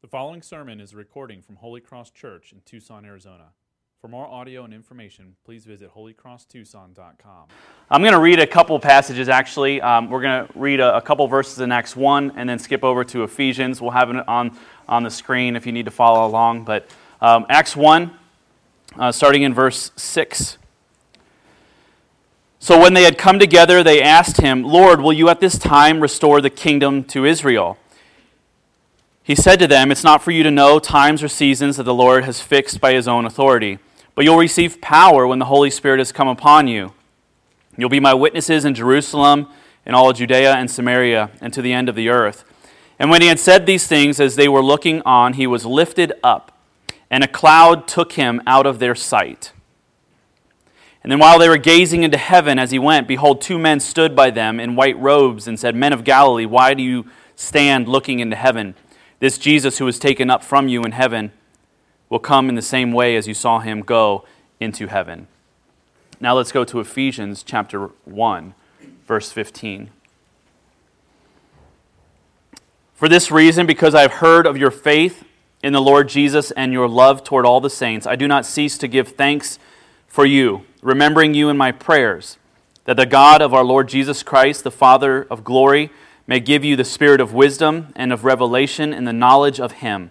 The 0.00 0.06
following 0.06 0.42
sermon 0.42 0.80
is 0.80 0.92
a 0.92 0.96
recording 0.96 1.42
from 1.42 1.56
Holy 1.56 1.80
Cross 1.80 2.10
Church 2.10 2.52
in 2.52 2.60
Tucson, 2.64 3.04
Arizona. 3.04 3.46
For 4.00 4.06
more 4.06 4.28
audio 4.28 4.62
and 4.62 4.72
information, 4.72 5.34
please 5.44 5.64
visit 5.64 5.92
holycrosstucson.com. 5.92 7.48
I'm 7.90 8.02
going 8.02 8.12
to 8.12 8.20
read 8.20 8.38
a 8.38 8.46
couple 8.46 8.78
passages 8.78 9.28
actually. 9.28 9.80
Um, 9.80 10.08
we're 10.08 10.22
going 10.22 10.46
to 10.46 10.56
read 10.56 10.78
a, 10.78 10.98
a, 10.98 11.02
couple 11.02 11.26
verses 11.26 11.58
in 11.58 11.72
Acts 11.72 11.96
1 11.96 12.34
and 12.36 12.48
then 12.48 12.60
skip 12.60 12.84
over 12.84 13.02
to 13.02 13.24
Ephesians. 13.24 13.80
We'll 13.80 13.90
have 13.90 14.08
it 14.10 14.28
on, 14.28 14.56
on 14.88 15.02
the 15.02 15.10
screen 15.10 15.56
if 15.56 15.66
you 15.66 15.72
need 15.72 15.86
to 15.86 15.90
follow 15.90 16.24
along. 16.24 16.62
But 16.62 16.88
um, 17.20 17.44
Acts 17.48 17.74
1, 17.74 18.12
uh, 19.00 19.10
starting 19.10 19.42
in 19.42 19.52
verse 19.52 19.90
6. 19.96 20.58
So 22.60 22.80
when 22.80 22.94
they 22.94 23.02
had 23.02 23.18
come 23.18 23.40
together, 23.40 23.82
they 23.82 24.00
asked 24.00 24.40
him, 24.40 24.62
Lord, 24.62 25.00
will 25.00 25.12
you 25.12 25.28
at 25.28 25.40
this 25.40 25.58
time 25.58 25.98
restore 25.98 26.40
the 26.40 26.50
kingdom 26.50 27.02
to 27.06 27.24
Israel? 27.24 27.76
He 29.28 29.34
said 29.34 29.58
to 29.58 29.66
them, 29.66 29.92
It's 29.92 30.04
not 30.04 30.22
for 30.22 30.30
you 30.30 30.42
to 30.42 30.50
know 30.50 30.78
times 30.78 31.22
or 31.22 31.28
seasons 31.28 31.76
that 31.76 31.82
the 31.82 31.92
Lord 31.92 32.24
has 32.24 32.40
fixed 32.40 32.80
by 32.80 32.94
his 32.94 33.06
own 33.06 33.26
authority, 33.26 33.78
but 34.14 34.24
you'll 34.24 34.38
receive 34.38 34.80
power 34.80 35.26
when 35.26 35.38
the 35.38 35.44
Holy 35.44 35.68
Spirit 35.68 35.98
has 35.98 36.12
come 36.12 36.28
upon 36.28 36.66
you. 36.66 36.94
You'll 37.76 37.90
be 37.90 38.00
my 38.00 38.14
witnesses 38.14 38.64
in 38.64 38.74
Jerusalem, 38.74 39.48
in 39.84 39.94
all 39.94 40.14
Judea 40.14 40.54
and 40.54 40.70
Samaria, 40.70 41.30
and 41.42 41.52
to 41.52 41.60
the 41.60 41.74
end 41.74 41.90
of 41.90 41.94
the 41.94 42.08
earth. 42.08 42.42
And 42.98 43.10
when 43.10 43.20
he 43.20 43.28
had 43.28 43.38
said 43.38 43.66
these 43.66 43.86
things, 43.86 44.18
as 44.18 44.34
they 44.34 44.48
were 44.48 44.64
looking 44.64 45.02
on, 45.02 45.34
he 45.34 45.46
was 45.46 45.66
lifted 45.66 46.14
up, 46.24 46.58
and 47.10 47.22
a 47.22 47.28
cloud 47.28 47.86
took 47.86 48.12
him 48.12 48.40
out 48.46 48.64
of 48.64 48.78
their 48.78 48.94
sight. 48.94 49.52
And 51.02 51.12
then 51.12 51.18
while 51.18 51.38
they 51.38 51.50
were 51.50 51.58
gazing 51.58 52.02
into 52.02 52.16
heaven 52.16 52.58
as 52.58 52.70
he 52.70 52.78
went, 52.78 53.06
behold, 53.06 53.42
two 53.42 53.58
men 53.58 53.78
stood 53.80 54.16
by 54.16 54.30
them 54.30 54.58
in 54.58 54.74
white 54.74 54.98
robes 54.98 55.46
and 55.46 55.60
said, 55.60 55.74
Men 55.74 55.92
of 55.92 56.02
Galilee, 56.02 56.46
why 56.46 56.72
do 56.72 56.82
you 56.82 57.04
stand 57.36 57.88
looking 57.88 58.20
into 58.20 58.34
heaven? 58.34 58.74
This 59.20 59.38
Jesus 59.38 59.78
who 59.78 59.84
was 59.84 59.98
taken 59.98 60.30
up 60.30 60.44
from 60.44 60.68
you 60.68 60.82
in 60.82 60.92
heaven 60.92 61.32
will 62.08 62.18
come 62.18 62.48
in 62.48 62.54
the 62.54 62.62
same 62.62 62.92
way 62.92 63.16
as 63.16 63.26
you 63.26 63.34
saw 63.34 63.58
him 63.58 63.80
go 63.80 64.24
into 64.60 64.86
heaven. 64.86 65.26
Now 66.20 66.34
let's 66.34 66.52
go 66.52 66.64
to 66.64 66.80
Ephesians 66.80 67.42
chapter 67.42 67.86
1, 68.04 68.54
verse 69.06 69.30
15. 69.30 69.90
For 72.94 73.08
this 73.08 73.30
reason, 73.30 73.66
because 73.66 73.94
I 73.94 74.02
have 74.02 74.14
heard 74.14 74.46
of 74.46 74.56
your 74.56 74.72
faith 74.72 75.24
in 75.62 75.72
the 75.72 75.80
Lord 75.80 76.08
Jesus 76.08 76.50
and 76.52 76.72
your 76.72 76.88
love 76.88 77.22
toward 77.22 77.46
all 77.46 77.60
the 77.60 77.70
saints, 77.70 78.06
I 78.06 78.16
do 78.16 78.26
not 78.26 78.46
cease 78.46 78.76
to 78.78 78.88
give 78.88 79.08
thanks 79.08 79.58
for 80.08 80.26
you, 80.26 80.64
remembering 80.82 81.34
you 81.34 81.48
in 81.48 81.56
my 81.56 81.70
prayers, 81.70 82.38
that 82.84 82.96
the 82.96 83.06
God 83.06 83.40
of 83.40 83.54
our 83.54 83.62
Lord 83.62 83.88
Jesus 83.88 84.24
Christ, 84.24 84.64
the 84.64 84.70
Father 84.72 85.26
of 85.30 85.44
glory, 85.44 85.90
may 86.28 86.38
give 86.38 86.62
you 86.62 86.76
the 86.76 86.84
spirit 86.84 87.22
of 87.22 87.32
wisdom 87.32 87.90
and 87.96 88.12
of 88.12 88.22
revelation 88.22 88.92
in 88.92 89.04
the 89.04 89.12
knowledge 89.14 89.58
of 89.58 89.72
Him, 89.72 90.10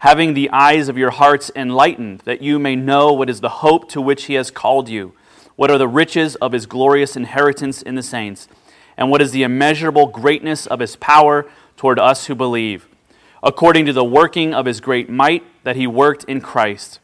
having 0.00 0.34
the 0.34 0.50
eyes 0.50 0.88
of 0.88 0.98
your 0.98 1.12
hearts 1.12 1.52
enlightened, 1.54 2.20
that 2.24 2.42
you 2.42 2.58
may 2.58 2.74
know 2.74 3.12
what 3.12 3.30
is 3.30 3.40
the 3.40 3.48
hope 3.48 3.88
to 3.88 4.02
which 4.02 4.24
He 4.24 4.34
has 4.34 4.50
called 4.50 4.88
you, 4.88 5.14
what 5.54 5.70
are 5.70 5.78
the 5.78 5.86
riches 5.86 6.34
of 6.36 6.50
His 6.50 6.66
glorious 6.66 7.16
inheritance 7.16 7.80
in 7.80 7.94
the 7.94 8.02
saints, 8.02 8.48
and 8.96 9.08
what 9.08 9.22
is 9.22 9.30
the 9.30 9.44
immeasurable 9.44 10.08
greatness 10.08 10.66
of 10.66 10.80
His 10.80 10.96
power 10.96 11.48
toward 11.76 12.00
us 12.00 12.26
who 12.26 12.34
believe, 12.34 12.88
according 13.40 13.86
to 13.86 13.92
the 13.92 14.04
working 14.04 14.52
of 14.52 14.66
His 14.66 14.80
great 14.80 15.08
might 15.08 15.44
that 15.62 15.76
He 15.76 15.86
worked 15.86 16.24
in 16.24 16.40
Christ, 16.40 16.98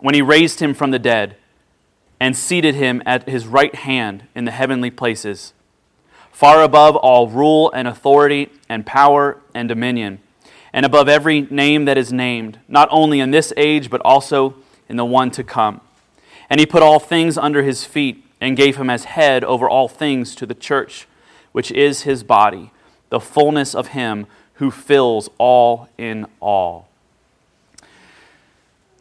when 0.00 0.14
He 0.14 0.20
raised 0.20 0.60
Him 0.60 0.74
from 0.74 0.90
the 0.90 0.98
dead 0.98 1.36
and 2.20 2.36
seated 2.36 2.74
Him 2.74 3.02
at 3.06 3.26
His 3.26 3.46
right 3.46 3.74
hand 3.74 4.24
in 4.34 4.44
the 4.44 4.50
heavenly 4.50 4.90
places 4.90 5.54
far 6.32 6.62
above 6.62 6.96
all 6.96 7.28
rule 7.28 7.70
and 7.72 7.86
authority 7.86 8.50
and 8.68 8.86
power 8.86 9.40
and 9.54 9.68
dominion, 9.68 10.20
and 10.72 10.86
above 10.86 11.08
every 11.08 11.42
name 11.42 11.84
that 11.84 11.98
is 11.98 12.12
named, 12.12 12.58
not 12.68 12.88
only 12.90 13.20
in 13.20 13.30
this 13.30 13.52
age, 13.56 13.90
but 13.90 14.00
also 14.04 14.54
in 14.88 14.96
the 14.96 15.04
one 15.04 15.30
to 15.30 15.44
come. 15.44 15.80
And 16.48 16.58
he 16.58 16.66
put 16.66 16.82
all 16.82 16.98
things 16.98 17.36
under 17.38 17.62
his 17.62 17.84
feet 17.84 18.24
and 18.40 18.56
gave 18.56 18.76
him 18.76 18.90
as 18.90 19.04
head 19.04 19.44
over 19.44 19.68
all 19.68 19.88
things 19.88 20.34
to 20.36 20.46
the 20.46 20.54
church, 20.54 21.06
which 21.52 21.70
is 21.70 22.02
his 22.02 22.22
body, 22.22 22.70
the 23.08 23.20
fullness 23.20 23.74
of 23.74 23.88
him 23.88 24.26
who 24.54 24.70
fills 24.70 25.28
all 25.38 25.88
in 25.98 26.26
all. 26.40 26.88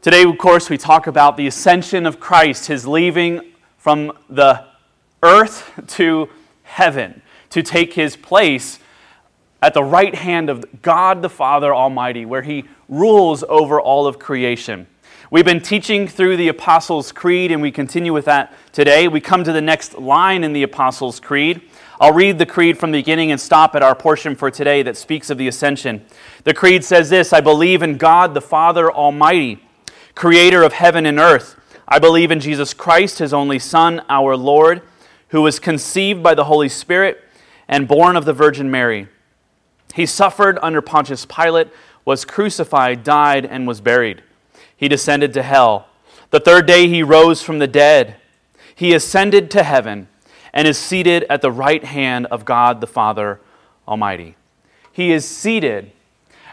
Today, 0.02 0.24
of 0.24 0.38
course, 0.38 0.70
we 0.70 0.78
talk 0.78 1.08
about 1.08 1.36
the 1.36 1.48
ascension 1.48 2.06
of 2.06 2.20
Christ, 2.20 2.68
his 2.68 2.88
leaving 2.88 3.42
from 3.78 4.14
the 4.30 4.66
earth 5.22 5.72
to 5.88 6.30
heaven 6.70 7.22
to 7.50 7.62
take 7.64 7.94
his 7.94 8.16
place 8.16 8.80
at 9.62 9.74
the 9.74 9.84
right 9.84 10.16
hand 10.16 10.50
of 10.50 10.82
God 10.82 11.22
the 11.22 11.30
Father 11.30 11.74
Almighty, 11.74 12.26
where 12.26 12.44
he 12.44 12.66
rules 12.88 13.44
over 13.44 13.82
all 13.82 14.08
of 14.08 14.20
creation. 14.20 14.88
We've 15.32 15.46
been 15.46 15.62
teaching 15.62 16.08
through 16.08 16.38
the 16.38 16.48
Apostles' 16.48 17.12
Creed, 17.12 17.52
and 17.52 17.62
we 17.62 17.72
continue 17.72 18.14
with 18.14 18.26
that 18.26 18.54
today. 18.72 19.08
We 19.08 19.22
come 19.22 19.44
to 19.44 19.52
the 19.52 19.62
next 19.62 19.98
line 19.98 20.44
in 20.44 20.54
the 20.54 20.64
Apostles' 20.64 21.20
Creed. 21.20 21.62
I'll 22.00 22.14
read 22.14 22.40
the 22.40 22.46
creed 22.46 22.78
from 22.78 22.92
the 22.92 23.00
beginning 23.00 23.32
and 23.32 23.40
stop 23.40 23.76
at 23.76 23.84
our 23.84 23.94
portion 23.94 24.36
for 24.36 24.50
today 24.50 24.82
that 24.84 24.96
speaks 24.96 25.30
of 25.30 25.38
the 25.38 25.48
ascension. 25.48 26.06
The 26.46 26.54
creed 26.54 26.84
says 26.84 27.10
this 27.10 27.34
I 27.34 27.42
believe 27.42 27.84
in 27.84 27.98
God 27.98 28.34
the 28.34 28.42
Father 28.42 28.92
Almighty, 28.92 29.62
creator 30.16 30.64
of 30.64 30.74
heaven 30.74 31.06
and 31.06 31.20
earth. 31.20 31.60
I 31.88 32.00
believe 32.00 32.32
in 32.32 32.40
Jesus 32.40 32.74
Christ, 32.74 33.20
his 33.20 33.34
only 33.34 33.60
Son, 33.60 34.02
our 34.10 34.38
Lord, 34.38 34.82
who 35.30 35.42
was 35.42 35.60
conceived 35.60 36.22
by 36.22 36.34
the 36.34 36.46
Holy 36.46 36.70
Spirit 36.70 37.24
and 37.68 37.88
born 37.88 38.16
of 38.16 38.26
the 38.26 38.34
Virgin 38.34 38.70
Mary. 38.70 39.08
He 39.94 40.06
suffered 40.06 40.60
under 40.62 40.82
Pontius 40.82 41.26
Pilate, 41.26 41.68
was 42.06 42.26
crucified, 42.26 43.04
died, 43.04 43.46
and 43.46 43.68
was 43.68 43.82
buried. 43.82 44.24
He 44.76 44.88
descended 44.88 45.34
to 45.34 45.44
hell. 45.44 45.88
The 46.32 46.40
third 46.40 46.66
day 46.66 46.88
he 46.88 47.04
rose 47.04 47.42
from 47.42 47.60
the 47.60 47.68
dead. 47.68 48.16
He 48.76 48.94
ascended 48.94 49.52
to 49.52 49.64
heaven 49.64 50.08
and 50.54 50.68
is 50.68 50.78
seated 50.78 51.26
at 51.30 51.42
the 51.42 51.52
right 51.52 51.84
hand 51.84 52.28
of 52.28 52.46
God 52.46 52.82
the 52.82 52.88
Father 52.88 53.40
Almighty. 53.88 54.36
He 54.92 55.12
is 55.12 55.28
seated 55.28 55.92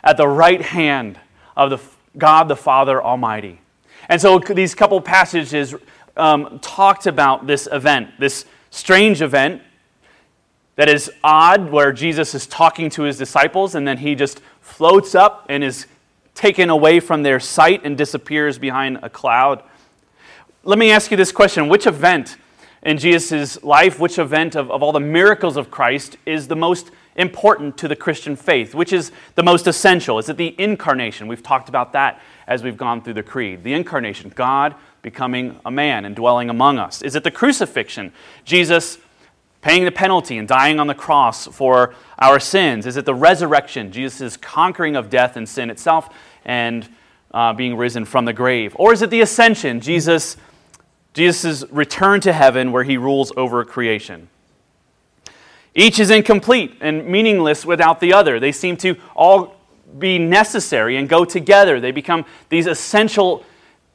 at 0.02 0.16
the 0.16 0.28
right 0.28 0.62
hand 0.62 1.18
of 1.56 1.70
the 1.70 1.78
God 2.18 2.48
the 2.48 2.56
Father 2.56 3.02
Almighty. 3.02 3.60
And 4.08 4.20
so 4.20 4.38
these 4.38 4.74
couple 4.74 5.00
passages 5.00 5.74
um, 6.16 6.58
talked 6.60 7.06
about 7.06 7.46
this 7.46 7.68
event, 7.70 8.10
this 8.18 8.46
strange 8.76 9.22
event 9.22 9.62
that 10.76 10.88
is 10.88 11.10
odd, 11.24 11.70
where 11.70 11.92
Jesus 11.92 12.34
is 12.34 12.46
talking 12.46 12.90
to 12.90 13.02
his 13.02 13.16
disciples 13.16 13.74
and 13.74 13.88
then 13.88 13.98
he 13.98 14.14
just 14.14 14.40
floats 14.60 15.14
up 15.14 15.46
and 15.48 15.64
is 15.64 15.86
taken 16.34 16.68
away 16.68 17.00
from 17.00 17.22
their 17.22 17.40
sight 17.40 17.80
and 17.84 17.96
disappears 17.96 18.58
behind 18.58 18.98
a 19.02 19.08
cloud. 19.08 19.62
Let 20.64 20.78
me 20.78 20.90
ask 20.90 21.10
you 21.10 21.16
this 21.16 21.32
question 21.32 21.68
Which 21.68 21.86
event 21.86 22.36
in 22.82 22.98
Jesus' 22.98 23.62
life, 23.64 23.98
which 23.98 24.18
event 24.18 24.54
of, 24.54 24.70
of 24.70 24.82
all 24.82 24.92
the 24.92 25.00
miracles 25.00 25.56
of 25.56 25.70
Christ 25.70 26.18
is 26.26 26.46
the 26.46 26.56
most 26.56 26.90
important 27.16 27.78
to 27.78 27.88
the 27.88 27.96
Christian 27.96 28.36
faith? 28.36 28.74
Which 28.74 28.92
is 28.92 29.10
the 29.36 29.42
most 29.42 29.66
essential? 29.66 30.18
Is 30.18 30.28
it 30.28 30.36
the 30.36 30.54
incarnation? 30.60 31.28
We've 31.28 31.42
talked 31.42 31.70
about 31.70 31.94
that 31.94 32.20
as 32.46 32.62
we've 32.62 32.76
gone 32.76 33.00
through 33.00 33.14
the 33.14 33.22
creed. 33.22 33.64
The 33.64 33.72
incarnation, 33.72 34.30
God 34.34 34.74
becoming 35.06 35.56
a 35.64 35.70
man 35.70 36.04
and 36.04 36.16
dwelling 36.16 36.50
among 36.50 36.80
us. 36.80 37.00
Is 37.00 37.14
it 37.14 37.22
the 37.22 37.30
crucifixion? 37.30 38.12
Jesus 38.44 38.98
paying 39.60 39.84
the 39.84 39.92
penalty 39.92 40.36
and 40.36 40.48
dying 40.48 40.80
on 40.80 40.88
the 40.88 40.96
cross 40.96 41.46
for 41.46 41.94
our 42.18 42.40
sins? 42.40 42.86
Is 42.86 42.96
it 42.96 43.04
the 43.04 43.14
resurrection, 43.14 43.92
Jesus' 43.92 44.36
conquering 44.36 44.96
of 44.96 45.08
death 45.08 45.36
and 45.36 45.48
sin 45.48 45.70
itself 45.70 46.12
and 46.44 46.88
uh, 47.30 47.52
being 47.52 47.76
risen 47.76 48.04
from 48.04 48.24
the 48.24 48.32
grave? 48.32 48.74
Or 48.80 48.92
is 48.92 49.00
it 49.00 49.10
the 49.10 49.20
ascension, 49.20 49.80
Jesus' 49.80 50.36
Jesus' 51.14 51.62
return 51.70 52.20
to 52.22 52.32
heaven 52.32 52.72
where 52.72 52.82
he 52.82 52.96
rules 52.96 53.30
over 53.36 53.64
creation? 53.64 54.28
Each 55.72 56.00
is 56.00 56.10
incomplete 56.10 56.78
and 56.80 57.06
meaningless 57.06 57.64
without 57.64 58.00
the 58.00 58.12
other. 58.12 58.40
They 58.40 58.50
seem 58.50 58.76
to 58.78 58.96
all 59.14 59.54
be 60.00 60.18
necessary 60.18 60.96
and 60.96 61.08
go 61.08 61.24
together. 61.24 61.78
They 61.78 61.92
become 61.92 62.24
these 62.48 62.66
essential 62.66 63.44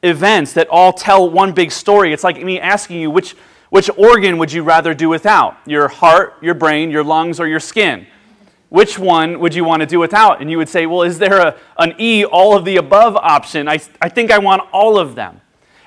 events 0.02 0.52
that 0.54 0.68
all 0.68 0.92
tell 0.92 1.30
one 1.30 1.52
big 1.52 1.70
story. 1.70 2.12
It's 2.12 2.24
like 2.24 2.42
me 2.42 2.58
asking 2.58 3.00
you 3.00 3.10
which 3.10 3.36
which 3.72 3.88
organ 3.96 4.36
would 4.36 4.52
you 4.52 4.62
rather 4.62 4.92
do 4.92 5.08
without? 5.08 5.56
Your 5.64 5.88
heart, 5.88 6.34
your 6.42 6.52
brain, 6.52 6.90
your 6.90 7.02
lungs, 7.02 7.40
or 7.40 7.46
your 7.46 7.58
skin? 7.58 8.06
Which 8.68 8.98
one 8.98 9.40
would 9.40 9.54
you 9.54 9.64
want 9.64 9.80
to 9.80 9.86
do 9.86 9.98
without? 9.98 10.42
And 10.42 10.50
you 10.50 10.58
would 10.58 10.68
say, 10.68 10.84
well, 10.84 11.00
is 11.00 11.18
there 11.18 11.38
a, 11.38 11.56
an 11.78 11.94
E, 11.98 12.22
all 12.22 12.54
of 12.54 12.66
the 12.66 12.76
above 12.76 13.16
option? 13.16 13.68
I, 13.68 13.80
I 13.98 14.10
think 14.10 14.30
I 14.30 14.36
want 14.36 14.60
all 14.74 14.98
of 14.98 15.14
them. 15.14 15.40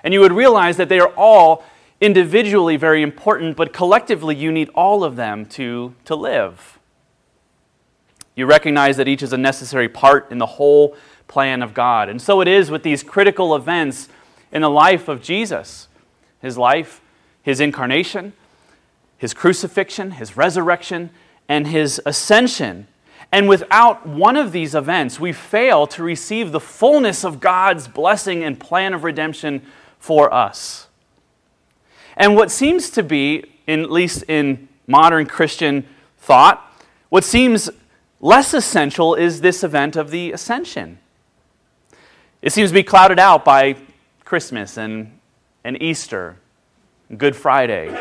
And 0.03 0.15
you 0.15 0.19
would 0.19 0.31
realize 0.31 0.77
that 0.77 0.89
they 0.89 0.99
are 0.99 1.13
all 1.15 1.63
individually 2.01 2.75
very 2.75 3.03
important, 3.03 3.55
but 3.55 3.71
collectively 3.71 4.35
you 4.35 4.51
need 4.51 4.69
all 4.69 5.03
of 5.03 5.15
them 5.15 5.45
to, 5.45 5.93
to 6.05 6.15
live. 6.15 6.79
You 8.35 8.47
recognize 8.47 8.97
that 8.97 9.07
each 9.07 9.21
is 9.21 9.31
a 9.31 9.37
necessary 9.37 9.89
part 9.89 10.31
in 10.31 10.39
the 10.39 10.47
whole 10.47 10.95
plan 11.27 11.61
of 11.61 11.73
God. 11.73 12.09
And 12.09 12.21
so 12.21 12.41
it 12.41 12.47
is 12.47 12.69
with 12.71 12.83
these 12.83 13.03
critical 13.03 13.55
events 13.55 14.09
in 14.51 14.61
the 14.61 14.69
life 14.69 15.07
of 15.07 15.21
Jesus. 15.21 15.87
His 16.41 16.57
life, 16.57 17.01
his 17.41 17.59
incarnation, 17.59 18.33
his 19.17 19.33
crucifixion, 19.33 20.11
his 20.11 20.37
resurrection, 20.37 21.09
and 21.47 21.67
his 21.67 22.01
ascension. 22.05 22.87
And 23.31 23.49
without 23.49 24.05
one 24.05 24.37
of 24.37 24.51
these 24.51 24.75
events, 24.75 25.19
we 25.19 25.33
fail 25.33 25.87
to 25.87 26.03
receive 26.03 26.51
the 26.51 26.59
fullness 26.59 27.23
of 27.23 27.39
God's 27.39 27.87
blessing 27.87 28.43
and 28.43 28.59
plan 28.59 28.93
of 28.93 29.03
redemption 29.03 29.61
for 29.99 30.33
us. 30.33 30.87
And 32.15 32.35
what 32.35 32.51
seems 32.51 32.89
to 32.91 33.03
be, 33.03 33.43
at 33.67 33.91
least 33.91 34.23
in 34.27 34.67
modern 34.87 35.25
Christian 35.25 35.85
thought, 36.17 36.61
what 37.09 37.23
seems 37.23 37.69
less 38.21 38.53
essential 38.53 39.15
is 39.15 39.41
this 39.41 39.63
event 39.63 39.95
of 39.95 40.11
the 40.11 40.31
ascension. 40.31 40.99
It 42.45 42.53
seems 42.53 42.69
to 42.69 42.75
be 42.75 42.83
clouded 42.83 43.17
out 43.17 43.43
by 43.43 43.75
Christmas 44.23 44.77
and, 44.77 45.17
and 45.63 45.81
Easter, 45.81 46.37
and 47.09 47.17
Good 47.17 47.35
Friday. 47.35 47.91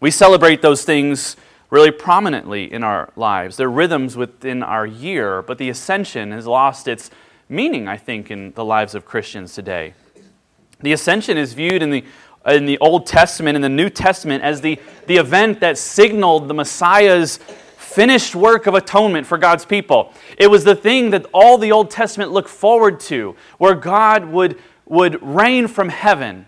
We 0.00 0.10
celebrate 0.10 0.60
those 0.60 0.84
things 0.84 1.36
really 1.70 1.92
prominently 1.92 2.72
in 2.72 2.82
our 2.82 3.12
lives. 3.14 3.56
They're 3.56 3.70
rhythms 3.70 4.16
within 4.16 4.64
our 4.64 4.84
year, 4.84 5.40
but 5.40 5.58
the 5.58 5.68
ascension 5.68 6.32
has 6.32 6.48
lost 6.48 6.88
its 6.88 7.12
meaning, 7.48 7.86
I 7.86 7.96
think, 7.96 8.28
in 8.28 8.50
the 8.54 8.64
lives 8.64 8.96
of 8.96 9.04
Christians 9.04 9.54
today. 9.54 9.94
The 10.80 10.92
ascension 10.92 11.38
is 11.38 11.52
viewed 11.52 11.80
in 11.80 11.90
the, 11.90 12.04
in 12.46 12.66
the 12.66 12.78
Old 12.78 13.06
Testament 13.06 13.54
and 13.54 13.62
the 13.62 13.68
New 13.68 13.88
Testament 13.88 14.42
as 14.42 14.62
the, 14.62 14.80
the 15.06 15.18
event 15.18 15.60
that 15.60 15.78
signaled 15.78 16.48
the 16.48 16.54
Messiah's 16.54 17.38
finished 17.94 18.34
work 18.34 18.66
of 18.66 18.74
atonement 18.74 19.24
for 19.24 19.38
God's 19.38 19.64
people. 19.64 20.12
It 20.36 20.48
was 20.48 20.64
the 20.64 20.74
thing 20.74 21.10
that 21.10 21.26
all 21.32 21.58
the 21.58 21.70
Old 21.70 21.92
Testament 21.92 22.32
looked 22.32 22.48
forward 22.48 22.98
to, 23.00 23.36
where 23.58 23.76
God 23.76 24.24
would, 24.26 24.60
would 24.84 25.22
reign 25.22 25.68
from 25.68 25.90
heaven 25.90 26.46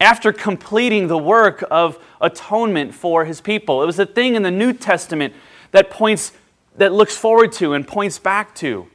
after 0.00 0.32
completing 0.32 1.06
the 1.06 1.16
work 1.16 1.62
of 1.70 2.02
atonement 2.20 2.92
for 2.92 3.24
his 3.24 3.40
people. 3.40 3.84
It 3.84 3.86
was 3.86 4.00
a 4.00 4.06
thing 4.06 4.34
in 4.34 4.42
the 4.42 4.50
New 4.50 4.72
Testament 4.72 5.32
that 5.70 5.90
points 5.90 6.32
that 6.76 6.92
looks 6.92 7.16
forward 7.16 7.52
to 7.52 7.74
and 7.74 7.86
points 7.86 8.18
back 8.18 8.52
to 8.56 8.88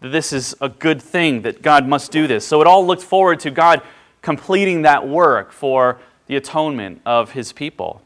that 0.00 0.08
this 0.08 0.32
is 0.32 0.56
a 0.60 0.68
good 0.68 1.00
thing 1.00 1.42
that 1.42 1.62
God 1.62 1.86
must 1.86 2.10
do 2.10 2.26
this. 2.26 2.44
So 2.44 2.60
it 2.60 2.66
all 2.66 2.84
looked 2.84 3.02
forward 3.02 3.38
to 3.40 3.50
God 3.52 3.82
completing 4.22 4.82
that 4.82 5.06
work 5.06 5.52
for 5.52 6.00
the 6.26 6.34
atonement 6.34 7.00
of 7.06 7.30
his 7.30 7.52
people. 7.52 8.02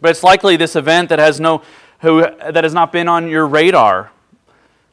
But 0.00 0.10
it's 0.10 0.22
likely 0.22 0.56
this 0.56 0.76
event 0.76 1.08
that 1.08 1.18
has 1.18 1.40
no 1.40 1.62
who 2.00 2.20
that 2.20 2.62
has 2.62 2.74
not 2.74 2.92
been 2.92 3.08
on 3.08 3.28
your 3.28 3.46
radar 3.46 4.12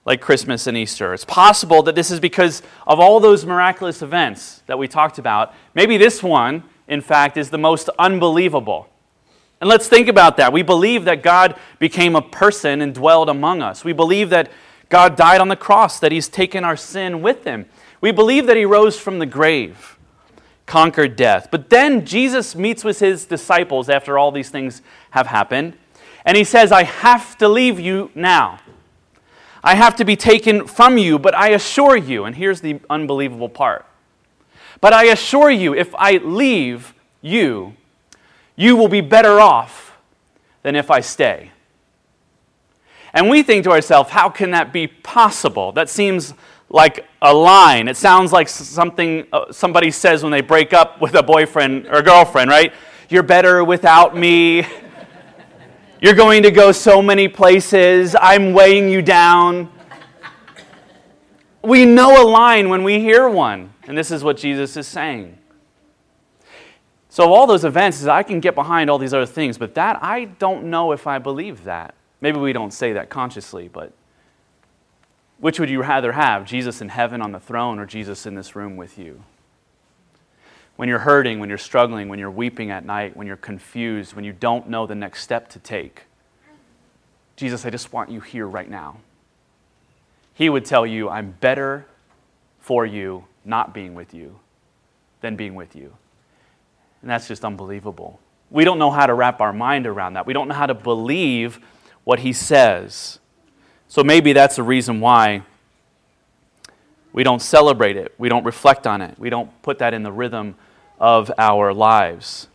like 0.05 0.21
Christmas 0.21 0.67
and 0.67 0.77
Easter. 0.77 1.13
It's 1.13 1.25
possible 1.25 1.81
that 1.83 1.95
this 1.95 2.11
is 2.11 2.19
because 2.19 2.61
of 2.85 2.99
all 2.99 3.19
those 3.19 3.45
miraculous 3.45 4.01
events 4.01 4.61
that 4.67 4.77
we 4.77 4.87
talked 4.87 5.17
about. 5.17 5.53
Maybe 5.73 5.97
this 5.97 6.21
one, 6.21 6.63
in 6.87 7.01
fact, 7.01 7.37
is 7.37 7.49
the 7.49 7.57
most 7.57 7.89
unbelievable. 7.97 8.87
And 9.59 9.69
let's 9.69 9.87
think 9.87 10.07
about 10.07 10.37
that. 10.37 10.53
We 10.53 10.61
believe 10.61 11.05
that 11.05 11.23
God 11.23 11.55
became 11.79 12.15
a 12.15 12.21
person 12.21 12.81
and 12.81 12.93
dwelled 12.93 13.29
among 13.29 13.61
us. 13.61 13.83
We 13.83 13.93
believe 13.93 14.29
that 14.29 14.51
God 14.89 15.15
died 15.15 15.41
on 15.41 15.47
the 15.47 15.55
cross, 15.55 15.99
that 15.99 16.11
He's 16.11 16.27
taken 16.27 16.63
our 16.63 16.77
sin 16.77 17.21
with 17.21 17.43
Him. 17.43 17.65
We 18.01 18.11
believe 18.11 18.45
that 18.45 18.57
He 18.57 18.65
rose 18.65 18.99
from 18.99 19.17
the 19.17 19.25
grave, 19.25 19.94
conquered 20.65 21.15
death. 21.15 21.49
But 21.51 21.69
then 21.69 22.05
Jesus 22.05 22.55
meets 22.55 22.83
with 22.83 22.99
His 22.99 23.25
disciples 23.25 23.89
after 23.89 24.17
all 24.17 24.31
these 24.31 24.49
things 24.49 24.81
have 25.11 25.27
happened, 25.27 25.77
and 26.25 26.35
He 26.35 26.43
says, 26.43 26.71
I 26.71 26.83
have 26.83 27.37
to 27.37 27.47
leave 27.47 27.79
you 27.79 28.11
now. 28.15 28.59
I 29.63 29.75
have 29.75 29.95
to 29.95 30.05
be 30.05 30.15
taken 30.15 30.67
from 30.67 30.97
you, 30.97 31.17
but 31.17 31.33
I 31.33 31.49
assure 31.49 31.97
you, 31.97 32.25
and 32.25 32.35
here's 32.35 32.61
the 32.61 32.79
unbelievable 32.89 33.49
part. 33.49 33.85
But 34.79 34.93
I 34.93 35.05
assure 35.05 35.49
you, 35.49 35.73
if 35.73 35.93
I 35.95 36.17
leave 36.17 36.93
you, 37.21 37.73
you 38.55 38.75
will 38.75 38.87
be 38.87 39.01
better 39.01 39.39
off 39.39 39.97
than 40.61 40.75
if 40.75 40.91
I 40.91 40.99
stay. 40.99 41.51
And 43.13 43.29
we 43.29 43.43
think 43.43 43.63
to 43.63 43.71
ourselves, 43.71 44.11
how 44.11 44.29
can 44.29 44.51
that 44.51 44.73
be 44.73 44.87
possible? 44.87 45.71
That 45.71 45.89
seems 45.89 46.33
like 46.69 47.05
a 47.21 47.33
line. 47.33 47.87
It 47.87 47.97
sounds 47.97 48.31
like 48.31 48.49
something 48.49 49.25
uh, 49.31 49.51
somebody 49.51 49.91
says 49.91 50.23
when 50.23 50.31
they 50.31 50.41
break 50.41 50.73
up 50.73 51.01
with 51.01 51.15
a 51.15 51.23
boyfriend 51.23 51.87
or 51.87 52.01
girlfriend, 52.01 52.49
right? 52.49 52.73
You're 53.09 53.23
better 53.23 53.63
without 53.63 54.15
me. 54.15 54.65
You're 56.01 56.13
going 56.13 56.43
to 56.43 56.51
go 56.51 56.71
so 56.71 57.01
many 57.01 57.27
places. 57.27 58.15
I'm 58.19 58.53
weighing 58.53 58.89
you 58.89 59.01
down. 59.01 59.71
We 61.61 61.85
know 61.85 62.21
a 62.21 62.25
line 62.27 62.69
when 62.69 62.83
we 62.83 62.99
hear 62.99 63.27
one, 63.27 63.73
and 63.87 63.97
this 63.97 64.11
is 64.11 64.23
what 64.23 64.37
Jesus 64.37 64.77
is 64.77 64.85
saying. 64.87 65.37
So, 67.09 67.33
all 67.33 67.47
those 67.47 67.63
events, 67.63 68.05
I 68.05 68.23
can 68.23 68.39
get 68.39 68.55
behind 68.55 68.89
all 68.89 68.97
these 68.97 69.13
other 69.13 69.25
things, 69.25 69.57
but 69.57 69.73
that, 69.75 70.03
I 70.03 70.25
don't 70.25 70.65
know 70.65 70.91
if 70.91 71.07
I 71.07 71.17
believe 71.17 71.63
that. 71.63 71.95
Maybe 72.21 72.39
we 72.39 72.53
don't 72.53 72.71
say 72.71 72.93
that 72.93 73.09
consciously, 73.09 73.67
but 73.67 73.93
which 75.39 75.59
would 75.59 75.69
you 75.69 75.81
rather 75.81 76.13
have, 76.13 76.45
Jesus 76.45 76.81
in 76.81 76.89
heaven 76.89 77.21
on 77.21 77.31
the 77.31 77.39
throne 77.39 77.79
or 77.79 77.85
Jesus 77.85 78.25
in 78.25 78.35
this 78.35 78.55
room 78.55 78.77
with 78.77 78.97
you? 78.97 79.23
when 80.75 80.89
you're 80.89 80.99
hurting, 80.99 81.39
when 81.39 81.49
you're 81.49 81.57
struggling, 81.57 82.09
when 82.09 82.19
you're 82.19 82.31
weeping 82.31 82.69
at 82.69 82.85
night, 82.85 83.15
when 83.15 83.27
you're 83.27 83.37
confused, 83.37 84.13
when 84.13 84.25
you 84.25 84.33
don't 84.33 84.69
know 84.69 84.85
the 84.85 84.95
next 84.95 85.21
step 85.21 85.49
to 85.49 85.59
take. 85.59 86.03
Jesus, 87.37 87.65
I 87.65 87.69
just 87.69 87.93
want 87.93 88.09
you 88.09 88.19
here 88.19 88.47
right 88.47 88.69
now. 88.69 88.97
He 90.33 90.49
would 90.49 90.65
tell 90.65 90.85
you, 90.85 91.09
I'm 91.09 91.31
better 91.31 91.85
for 92.59 92.85
you 92.85 93.25
not 93.45 93.73
being 93.73 93.93
with 93.93 94.13
you 94.13 94.39
than 95.21 95.35
being 95.35 95.55
with 95.55 95.75
you. 95.75 95.95
And 97.01 97.09
that's 97.09 97.27
just 97.27 97.45
unbelievable. 97.45 98.19
We 98.49 98.65
don't 98.65 98.79
know 98.79 98.91
how 98.91 99.05
to 99.05 99.13
wrap 99.13 99.39
our 99.39 99.53
mind 99.53 99.87
around 99.87 100.13
that. 100.13 100.25
We 100.25 100.33
don't 100.33 100.47
know 100.47 100.55
how 100.55 100.65
to 100.65 100.73
believe 100.73 101.59
what 102.03 102.19
he 102.19 102.33
says. 102.33 103.19
So 103.87 104.03
maybe 104.03 104.33
that's 104.33 104.55
the 104.55 104.63
reason 104.63 104.99
why 104.99 105.43
we 107.13 107.23
don't 107.23 107.41
celebrate 107.41 107.95
it. 107.95 108.13
We 108.17 108.27
don't 108.27 108.43
reflect 108.43 108.85
on 108.85 109.01
it. 109.01 109.17
We 109.17 109.29
don't 109.29 109.49
put 109.61 109.79
that 109.79 109.93
in 109.93 110.03
the 110.03 110.11
rhythm 110.11 110.55
of 110.99 111.31
our 111.37 111.73
lives. 111.73 112.47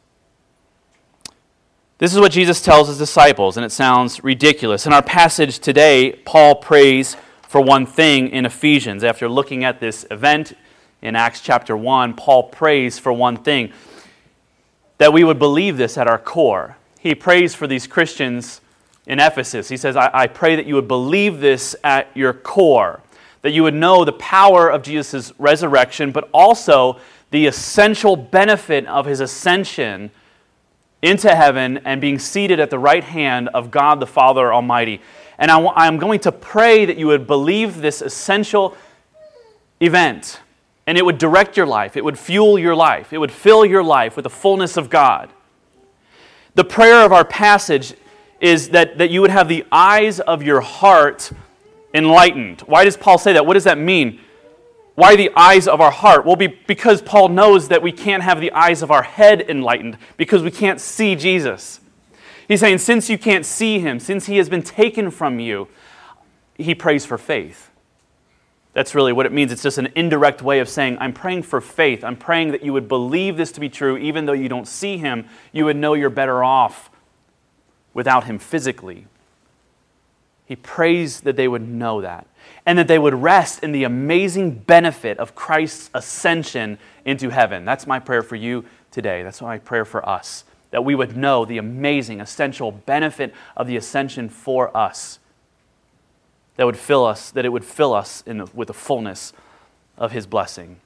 This 1.99 2.15
is 2.15 2.21
what 2.21 2.33
Jesus 2.33 2.63
tells 2.63 2.89
his 2.89 2.99
disciples, 2.99 3.57
and 3.57 3.65
it 3.65 3.73
sounds 3.73 4.25
ridiculous. 4.25 4.87
In 4.87 4.93
our 4.93 5.03
passage 5.03 5.59
today, 5.59 6.13
Paul 6.25 6.55
prays 6.55 7.17
for 7.43 7.61
one 7.61 7.85
thing 7.85 8.29
in 8.29 8.47
Ephesians. 8.47 9.05
After 9.05 9.29
looking 9.29 9.65
at 9.65 9.81
this 9.81 10.07
event 10.11 10.55
in 11.03 11.17
Acts 11.17 11.41
chapter 11.41 11.77
1, 11.77 12.15
Paul 12.15 12.45
prays 12.45 12.99
for 12.99 13.13
one 13.13 13.37
thing 13.37 13.73
that 14.99 15.13
we 15.13 15.25
would 15.25 15.39
believe 15.39 15.77
this 15.77 15.99
at 15.99 16.07
our 16.07 16.19
core. 16.19 16.77
He 16.99 17.15
prays 17.15 17.55
for 17.55 17.67
these 17.67 17.87
Christians 17.87 18.61
in 19.07 19.19
Ephesus. 19.19 19.69
He 19.69 19.77
says, 19.77 19.97
I, 19.97 20.11
I 20.13 20.27
pray 20.27 20.57
that 20.57 20.67
you 20.67 20.75
would 20.75 20.89
believe 20.89 21.41
this 21.41 21.75
at 21.83 22.15
your 22.17 22.33
core, 22.33 23.01
that 23.43 23.51
you 23.51 23.63
would 23.63 23.75
know 23.75 24.05
the 24.05 24.13
power 24.13 24.71
of 24.71 24.83
Jesus' 24.83 25.33
resurrection, 25.39 26.13
but 26.13 26.29
also 26.33 27.01
the 27.31 27.47
essential 27.47 28.17
benefit 28.17 28.87
of 28.87 29.07
his 29.07 29.21
ascension 29.21 30.11
into 31.03 31.35
heaven 31.35 31.79
and 31.79 32.01
being 32.01 32.19
seated 32.19 32.61
at 32.61 32.71
the 32.71 32.79
right 32.79 33.05
hand 33.05 33.49
of 33.49 33.71
God 33.71 34.01
the 34.01 34.07
Father 34.07 34.53
Almighty. 34.53 35.01
And 35.39 35.51
I, 35.51 35.87
am 35.87 35.97
going 35.97 36.21
to 36.21 36.33
pray 36.33 36.85
that 36.85 36.99
you 36.99 37.07
would 37.07 37.27
believe 37.27 37.81
this 37.81 38.03
essential 38.03 38.77
event 39.81 40.41
and 40.87 40.99
it 40.99 41.05
would 41.05 41.19
direct 41.19 41.57
your 41.57 41.67
life, 41.67 41.97
it 41.97 42.05
would 42.05 42.19
fuel 42.19 42.59
your 42.59 42.75
life, 42.75 43.13
it 43.13 43.19
would 43.19 43.33
fill 43.33 43.65
your 43.65 43.83
life 43.83 44.17
with 44.17 44.25
the 44.25 44.31
fullness 44.31 44.77
of 44.77 44.91
God. 44.91 45.31
The 46.57 46.65
prayer 46.65 47.05
of 47.05 47.13
our 47.13 47.25
passage 47.25 47.95
is 48.41 48.71
that, 48.71 48.99
that 48.99 49.11
you 49.11 49.21
would 49.21 49.31
have 49.31 49.49
the 49.49 49.65
eyes 49.71 50.19
of 50.21 50.43
your 50.43 50.61
heart 50.61 51.31
enlightened. 51.93 52.63
Why 52.63 52.85
does 52.85 52.97
Paul 52.97 53.19
say 53.19 53.35
that? 53.35 53.47
What 53.47 53.55
does 53.55 53.65
that 53.65 53.79
mean? 53.79 54.21
Why 54.95 55.17
the 55.17 55.31
eyes 55.37 55.69
of 55.69 55.81
our 55.81 55.91
heart? 55.91 56.25
Well, 56.25 56.37
be, 56.37 56.47
because 56.47 57.03
Paul 57.03 57.29
knows 57.29 57.69
that 57.69 57.83
we 57.83 57.93
can't 57.93 58.23
have 58.23 58.41
the 58.41 58.53
eyes 58.53 58.83
of 58.83 58.91
our 58.91 59.03
head 59.03 59.43
enlightened 59.49 59.99
because 60.17 60.43
we 60.43 60.51
can't 60.51 60.81
see 60.81 61.15
Jesus. 61.15 61.81
He's 62.49 62.61
saying, 62.61 62.79
since 62.79 63.09
you 63.09 63.17
can't 63.17 63.47
see 63.47 63.79
him, 63.79 64.01
since 64.01 64.27
he 64.27 64.39
has 64.39 64.49
been 64.49 64.63
taken 64.63 65.11
from 65.11 65.39
you, 65.39 65.69
he 66.57 66.75
prays 66.75 67.07
for 67.07 67.17
faith. 67.17 67.71
That's 68.73 68.95
really 68.95 69.13
what 69.13 69.27
it 69.27 69.33
means. 69.33 69.53
It's 69.53 69.63
just 69.63 69.79
an 69.79 69.89
indirect 69.97 70.43
way 70.43 70.61
of 70.61 70.69
saying, 70.69 70.99
I'm 71.01 71.13
praying 71.13 71.43
for 71.43 71.61
faith. 71.61 72.05
I'm 72.05 72.17
praying 72.17 72.53
that 72.53 72.63
you 72.63 72.73
would 72.73 72.89
believe 72.89 73.37
this 73.37 73.53
to 73.53 73.61
be 73.61 73.69
true, 73.69 73.97
even 73.97 74.27
though 74.27 74.33
you 74.33 74.49
don't 74.49 74.69
see 74.69 74.97
him. 74.97 75.27
You 75.53 75.65
would 75.65 75.77
know 75.77 75.95
you're 75.95 76.11
better 76.11 76.45
off 76.45 76.90
without 77.95 78.25
him 78.25 78.39
physically. 78.39 79.07
He 80.47 80.57
prays 80.57 81.21
that 81.21 81.37
they 81.37 81.47
would 81.47 81.67
know 81.67 82.01
that 82.01 82.27
and 82.67 82.77
that 82.79 82.89
they 82.89 82.99
would 82.99 83.15
rest 83.15 83.63
in 83.63 83.73
the 83.73 83.85
amazing 83.85 84.51
benefit 84.53 85.19
of 85.19 85.35
Christ's 85.35 85.91
ascension 85.95 86.79
into 87.05 87.31
heaven. 87.31 87.65
That's 87.65 87.87
my 87.87 87.99
prayer 87.99 88.23
for 88.23 88.37
you 88.37 88.65
today. 88.91 89.23
That's 89.23 89.41
my 89.41 89.59
prayer 89.59 89.85
for 89.85 90.07
us. 90.09 90.45
That 90.73 90.85
we 90.85 90.95
would 90.95 91.17
know 91.17 91.45
the 91.45 91.59
amazing, 91.59 92.21
essential 92.21 92.73
benefit 92.73 93.35
of 93.57 93.67
the 93.67 93.77
ascension 93.77 94.29
for 94.29 94.77
us. 94.77 95.19
That 96.57 96.67
would 96.67 96.77
fill 96.77 97.05
us, 97.05 97.31
that 97.31 97.45
it 97.45 97.51
would 97.51 97.65
fill 97.65 97.95
us 97.95 98.23
the, 98.23 98.49
with 98.53 98.69
the 98.69 98.75
fullness 98.75 99.33
of 99.97 100.13
his 100.13 100.27
blessing. 100.27 100.81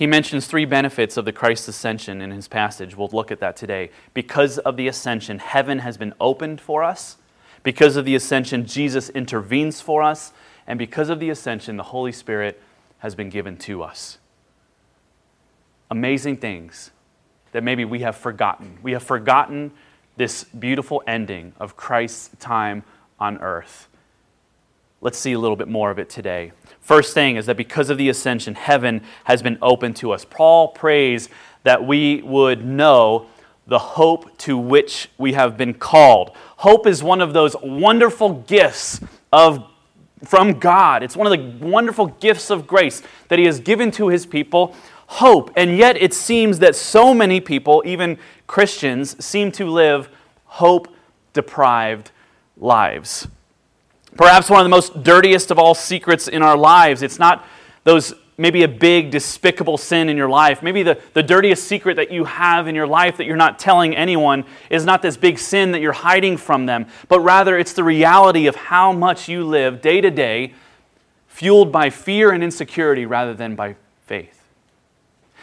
He 0.00 0.06
mentions 0.06 0.46
three 0.46 0.64
benefits 0.64 1.18
of 1.18 1.26
the 1.26 1.32
Christ's 1.32 1.68
ascension 1.68 2.22
in 2.22 2.30
his 2.30 2.48
passage. 2.48 2.96
We'll 2.96 3.10
look 3.12 3.30
at 3.30 3.40
that 3.40 3.54
today. 3.54 3.90
Because 4.14 4.56
of 4.56 4.78
the 4.78 4.88
ascension, 4.88 5.38
heaven 5.38 5.80
has 5.80 5.98
been 5.98 6.14
opened 6.18 6.58
for 6.58 6.82
us 6.82 7.18
Because 7.62 7.96
of 7.96 8.04
the 8.04 8.14
ascension, 8.14 8.64
Jesus 8.64 9.10
intervenes 9.10 9.80
for 9.80 10.02
us, 10.02 10.32
and 10.66 10.78
because 10.78 11.10
of 11.10 11.20
the 11.20 11.28
ascension, 11.28 11.76
the 11.76 11.82
Holy 11.82 12.12
Spirit 12.12 12.58
has 13.00 13.14
been 13.14 13.28
given 13.28 13.58
to 13.58 13.82
us. 13.82 14.16
Amazing 15.90 16.38
things 16.38 16.90
that 17.52 17.62
maybe 17.62 17.84
we 17.84 17.98
have 17.98 18.16
forgotten. 18.16 18.78
We 18.82 18.92
have 18.92 19.02
forgotten 19.02 19.72
this 20.16 20.44
beautiful 20.44 21.02
ending 21.06 21.52
of 21.60 21.76
Christ's 21.76 22.30
time 22.38 22.82
on 23.18 23.36
earth. 23.38 23.88
Let's 25.02 25.18
see 25.18 25.32
a 25.32 25.38
little 25.38 25.56
bit 25.56 25.68
more 25.68 25.90
of 25.90 25.98
it 25.98 26.10
today. 26.10 26.52
First 26.80 27.14
thing 27.14 27.36
is 27.36 27.46
that 27.46 27.56
because 27.56 27.88
of 27.88 27.96
the 27.96 28.08
ascension, 28.10 28.54
heaven 28.54 29.02
has 29.24 29.42
been 29.42 29.56
open 29.62 29.94
to 29.94 30.12
us. 30.12 30.26
Paul 30.26 30.68
prays 30.68 31.28
that 31.62 31.86
we 31.86 32.20
would 32.22 32.64
know 32.64 33.26
the 33.66 33.78
hope 33.78 34.36
to 34.38 34.58
which 34.58 35.08
we 35.16 35.32
have 35.32 35.56
been 35.56 35.72
called. 35.72 36.32
Hope 36.56 36.86
is 36.86 37.02
one 37.02 37.20
of 37.20 37.32
those 37.32 37.56
wonderful 37.62 38.42
gifts 38.42 39.00
of 39.32 39.64
from 40.24 40.58
God. 40.58 41.02
It's 41.02 41.16
one 41.16 41.26
of 41.26 41.32
the 41.32 41.66
wonderful 41.66 42.06
gifts 42.06 42.50
of 42.50 42.66
grace 42.66 43.02
that 43.28 43.38
he 43.38 43.46
has 43.46 43.58
given 43.58 43.90
to 43.92 44.08
his 44.08 44.26
people, 44.26 44.76
hope. 45.06 45.50
And 45.56 45.78
yet 45.78 45.96
it 45.96 46.12
seems 46.12 46.58
that 46.58 46.76
so 46.76 47.14
many 47.14 47.40
people, 47.40 47.82
even 47.86 48.18
Christians, 48.46 49.24
seem 49.24 49.50
to 49.52 49.64
live 49.64 50.10
hope 50.44 50.88
deprived 51.32 52.10
lives. 52.58 53.28
Perhaps 54.16 54.50
one 54.50 54.60
of 54.60 54.64
the 54.64 54.70
most 54.70 55.02
dirtiest 55.02 55.50
of 55.50 55.58
all 55.58 55.74
secrets 55.74 56.28
in 56.28 56.42
our 56.42 56.56
lives. 56.56 57.02
It's 57.02 57.18
not 57.18 57.46
those 57.84 58.14
maybe 58.40 58.62
a 58.62 58.68
big, 58.68 59.10
despicable 59.10 59.76
sin 59.76 60.08
in 60.08 60.16
your 60.16 60.28
life. 60.28 60.62
Maybe 60.62 60.82
the, 60.82 60.98
the 61.12 61.22
dirtiest 61.22 61.64
secret 61.64 61.96
that 61.96 62.10
you 62.10 62.24
have 62.24 62.68
in 62.68 62.74
your 62.74 62.86
life 62.86 63.18
that 63.18 63.26
you're 63.26 63.36
not 63.36 63.58
telling 63.58 63.94
anyone 63.94 64.46
is 64.70 64.86
not 64.86 65.02
this 65.02 65.18
big 65.18 65.38
sin 65.38 65.72
that 65.72 65.82
you're 65.82 65.92
hiding 65.92 66.38
from 66.38 66.64
them, 66.64 66.86
but 67.08 67.20
rather 67.20 67.58
it's 67.58 67.74
the 67.74 67.84
reality 67.84 68.46
of 68.46 68.56
how 68.56 68.92
much 68.92 69.28
you 69.28 69.44
live 69.44 69.82
day 69.82 70.00
to 70.00 70.10
day, 70.10 70.54
fueled 71.28 71.70
by 71.70 71.90
fear 71.90 72.32
and 72.32 72.42
insecurity 72.42 73.04
rather 73.04 73.34
than 73.34 73.54
by 73.54 73.76
faith. 74.06 74.42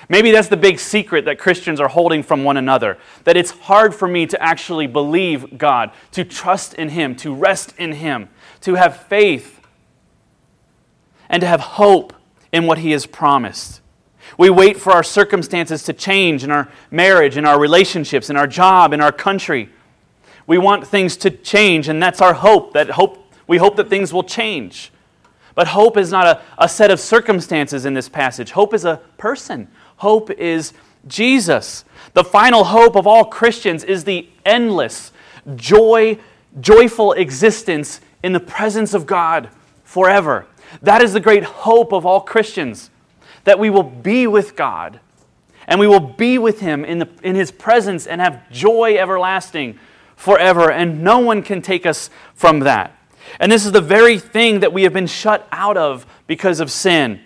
Maybe 0.10 0.32
that's 0.32 0.48
the 0.48 0.58
big 0.58 0.80
secret 0.80 1.26
that 1.26 1.38
Christians 1.38 1.80
are 1.80 1.88
holding 1.88 2.24
from 2.24 2.44
one 2.44 2.58
another 2.58 2.98
that 3.26 3.38
it's 3.38 3.52
hard 3.52 3.94
for 3.94 4.08
me 4.08 4.26
to 4.26 4.42
actually 4.42 4.88
believe 4.88 5.58
God, 5.58 5.92
to 6.14 6.24
trust 6.24 6.74
in 6.76 6.90
Him, 6.90 7.16
to 7.18 7.34
rest 7.34 7.76
in 7.78 7.92
Him, 7.94 8.30
to 8.62 8.76
have 8.76 9.04
faith, 9.04 9.60
and 11.30 11.42
to 11.42 11.48
have 11.48 11.60
hope 11.60 12.14
in 12.52 12.66
what 12.66 12.78
He 12.80 12.92
has 12.92 13.06
promised. 13.06 13.82
We 14.38 14.50
wait 14.50 14.78
for 14.78 14.92
our 14.92 15.04
circumstances 15.04 15.84
to 15.84 15.94
change 15.94 16.44
in 16.44 16.52
our 16.52 16.70
marriage, 16.92 17.38
in 17.38 17.46
our 17.46 17.60
relationships, 17.60 18.30
in 18.30 18.36
our 18.36 18.48
job, 18.48 18.94
in 18.94 19.02
our 19.02 19.12
country. 19.12 19.70
We 20.46 20.58
want 20.58 20.88
things 20.88 21.18
to 21.18 21.30
change, 21.30 21.88
and 21.90 22.02
that's 22.02 22.22
our 22.22 22.34
hope. 22.34 22.74
That 22.74 22.92
hope 22.92 23.24
we 23.48 23.58
hope 23.58 23.78
that 23.78 23.90
things 23.90 24.14
will 24.14 24.24
change. 24.24 24.92
But 25.56 25.70
hope 25.70 25.98
is 25.98 26.12
not 26.12 26.28
a, 26.28 26.42
a 26.58 26.70
set 26.70 26.92
of 26.92 27.00
circumstances 27.00 27.86
in 27.86 27.94
this 27.94 28.10
passage. 28.10 28.52
Hope 28.52 28.74
is 28.74 28.86
a 28.86 29.02
person. 29.18 29.68
Hope 29.98 30.30
is 30.32 30.74
Jesus. 31.08 31.84
The 32.14 32.24
final 32.24 32.66
hope 32.66 32.96
of 32.96 33.08
all 33.08 33.26
Christians 33.26 33.84
is 33.84 34.04
the 34.04 34.30
endless, 34.46 35.12
joy, 35.56 36.20
joyful 36.60 37.14
existence 37.14 38.02
in 38.24 38.34
the 38.34 38.40
presence 38.40 38.94
of 38.94 39.06
God 39.06 39.50
forever. 39.84 40.46
That 40.82 41.02
is 41.02 41.14
the 41.14 41.20
great 41.20 41.44
hope 41.44 41.94
of 41.94 42.06
all 42.06 42.22
Christians 42.22 42.90
that 43.44 43.60
we 43.60 43.70
will 43.70 43.84
be 43.84 44.28
with 44.28 44.56
God 44.56 45.00
and 45.68 45.80
we 45.80 45.88
will 45.88 46.00
be 46.00 46.38
with 46.38 46.60
Him 46.62 46.86
in, 46.86 47.00
the, 47.00 47.10
in 47.24 47.36
His 47.36 47.52
presence 47.52 48.08
and 48.08 48.22
have 48.22 48.50
joy 48.52 48.98
everlasting 48.98 49.78
forever. 50.16 50.72
And 50.72 51.04
no 51.04 51.20
one 51.20 51.44
can 51.44 51.62
take 51.62 51.86
us 51.86 52.10
from 52.34 52.60
that. 52.62 52.98
And 53.40 53.52
this 53.52 53.66
is 53.66 53.74
the 53.74 53.82
very 53.82 54.18
thing 54.18 54.62
that 54.62 54.72
we 54.72 54.84
have 54.84 54.94
been 54.94 55.08
shut 55.08 55.48
out 55.52 55.78
of 55.78 56.06
because 56.26 56.60
of 56.60 56.72
sin. 56.72 57.22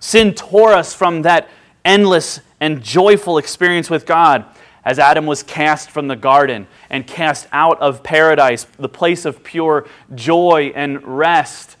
Sin 0.00 0.34
tore 0.34 0.72
us 0.72 0.94
from 0.94 1.22
that 1.22 1.48
endless 1.84 2.40
and 2.60 2.82
joyful 2.82 3.38
experience 3.38 3.88
with 3.88 4.04
God 4.04 4.44
as 4.84 4.98
Adam 4.98 5.26
was 5.26 5.42
cast 5.42 5.90
from 5.90 6.08
the 6.08 6.16
garden 6.16 6.66
and 6.88 7.06
cast 7.06 7.46
out 7.52 7.80
of 7.80 8.02
paradise, 8.02 8.64
the 8.78 8.88
place 8.88 9.24
of 9.24 9.42
pure 9.42 9.86
joy 10.14 10.72
and 10.74 11.02
rest 11.04 11.76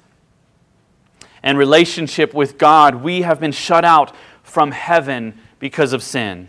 and 1.42 1.56
relationship 1.56 2.34
with 2.34 2.58
God, 2.58 2.96
we 2.96 3.22
have 3.22 3.40
been 3.40 3.52
shut 3.52 3.84
out 3.84 4.14
from 4.42 4.72
heaven 4.72 5.38
because 5.58 5.92
of 5.92 6.02
sin. 6.02 6.48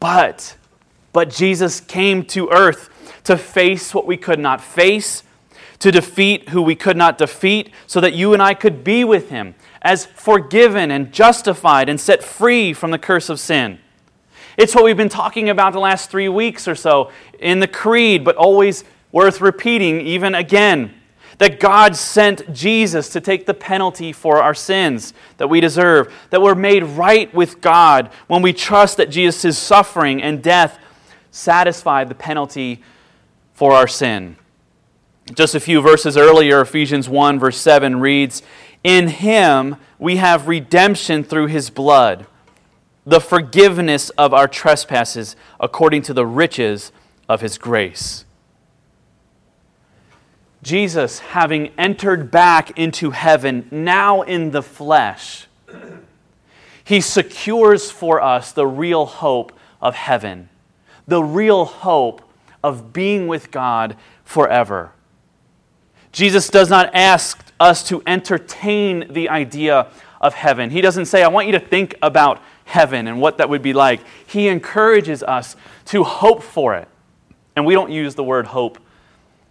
But, 0.00 0.56
but 1.12 1.30
Jesus 1.30 1.80
came 1.80 2.24
to 2.26 2.48
earth 2.50 2.90
to 3.24 3.36
face 3.36 3.94
what 3.94 4.06
we 4.06 4.16
could 4.16 4.38
not 4.38 4.60
face, 4.60 5.22
to 5.80 5.90
defeat 5.90 6.48
who 6.48 6.62
we 6.62 6.74
could 6.74 6.96
not 6.96 7.18
defeat, 7.18 7.70
so 7.86 8.00
that 8.00 8.14
you 8.14 8.32
and 8.32 8.42
I 8.42 8.54
could 8.54 8.82
be 8.82 9.04
with 9.04 9.30
him 9.30 9.54
as 9.82 10.06
forgiven 10.06 10.90
and 10.90 11.12
justified 11.12 11.88
and 11.88 12.00
set 12.00 12.22
free 12.22 12.72
from 12.72 12.90
the 12.90 12.98
curse 12.98 13.28
of 13.28 13.38
sin. 13.38 13.78
It's 14.58 14.74
what 14.74 14.82
we've 14.82 14.96
been 14.96 15.08
talking 15.08 15.48
about 15.48 15.72
the 15.72 15.78
last 15.78 16.10
three 16.10 16.28
weeks 16.28 16.66
or 16.66 16.74
so 16.74 17.12
in 17.38 17.60
the 17.60 17.68
Creed, 17.68 18.24
but 18.24 18.34
always 18.34 18.82
worth 19.12 19.40
repeating 19.40 20.00
even 20.00 20.34
again 20.34 20.94
that 21.38 21.60
God 21.60 21.94
sent 21.94 22.52
Jesus 22.52 23.08
to 23.10 23.20
take 23.20 23.46
the 23.46 23.54
penalty 23.54 24.12
for 24.12 24.42
our 24.42 24.54
sins 24.54 25.14
that 25.36 25.46
we 25.46 25.60
deserve, 25.60 26.12
that 26.30 26.42
we're 26.42 26.56
made 26.56 26.82
right 26.82 27.32
with 27.32 27.60
God 27.60 28.10
when 28.26 28.42
we 28.42 28.52
trust 28.52 28.96
that 28.96 29.10
Jesus' 29.10 29.56
suffering 29.56 30.20
and 30.20 30.42
death 30.42 30.80
satisfied 31.30 32.08
the 32.08 32.16
penalty 32.16 32.82
for 33.54 33.72
our 33.72 33.86
sin. 33.86 34.36
Just 35.32 35.54
a 35.54 35.60
few 35.60 35.80
verses 35.80 36.16
earlier, 36.16 36.60
Ephesians 36.60 37.08
1, 37.08 37.38
verse 37.38 37.58
7 37.58 38.00
reads, 38.00 38.42
In 38.82 39.06
him 39.06 39.76
we 40.00 40.16
have 40.16 40.48
redemption 40.48 41.22
through 41.22 41.46
his 41.46 41.70
blood, 41.70 42.26
the 43.08 43.20
forgiveness 43.20 44.10
of 44.10 44.34
our 44.34 44.46
trespasses 44.46 45.34
according 45.58 46.02
to 46.02 46.12
the 46.12 46.26
riches 46.26 46.92
of 47.26 47.40
his 47.40 47.56
grace. 47.56 48.26
Jesus, 50.62 51.20
having 51.20 51.68
entered 51.78 52.30
back 52.30 52.78
into 52.78 53.12
heaven, 53.12 53.66
now 53.70 54.20
in 54.20 54.50
the 54.50 54.62
flesh, 54.62 55.46
he 56.84 57.00
secures 57.00 57.90
for 57.90 58.20
us 58.20 58.52
the 58.52 58.66
real 58.66 59.06
hope 59.06 59.52
of 59.80 59.94
heaven, 59.94 60.50
the 61.06 61.22
real 61.22 61.64
hope 61.64 62.20
of 62.62 62.92
being 62.92 63.26
with 63.26 63.50
God 63.50 63.96
forever. 64.22 64.92
Jesus 66.12 66.48
does 66.48 66.68
not 66.68 66.94
ask 66.94 67.42
us 67.58 67.88
to 67.88 68.02
entertain 68.06 69.10
the 69.10 69.30
idea 69.30 69.90
of 70.20 70.34
heaven. 70.34 70.68
He 70.68 70.82
doesn't 70.82 71.06
say, 71.06 71.22
I 71.22 71.28
want 71.28 71.46
you 71.46 71.52
to 71.52 71.60
think 71.60 71.94
about 72.02 72.42
heaven 72.68 73.08
and 73.08 73.18
what 73.20 73.38
that 73.38 73.48
would 73.48 73.62
be 73.62 73.72
like. 73.72 74.00
He 74.26 74.48
encourages 74.48 75.22
us 75.22 75.56
to 75.86 76.04
hope 76.04 76.42
for 76.42 76.74
it. 76.76 76.86
And 77.56 77.64
we 77.64 77.74
don't 77.74 77.90
use 77.90 78.14
the 78.14 78.22
word 78.22 78.46
hope 78.46 78.78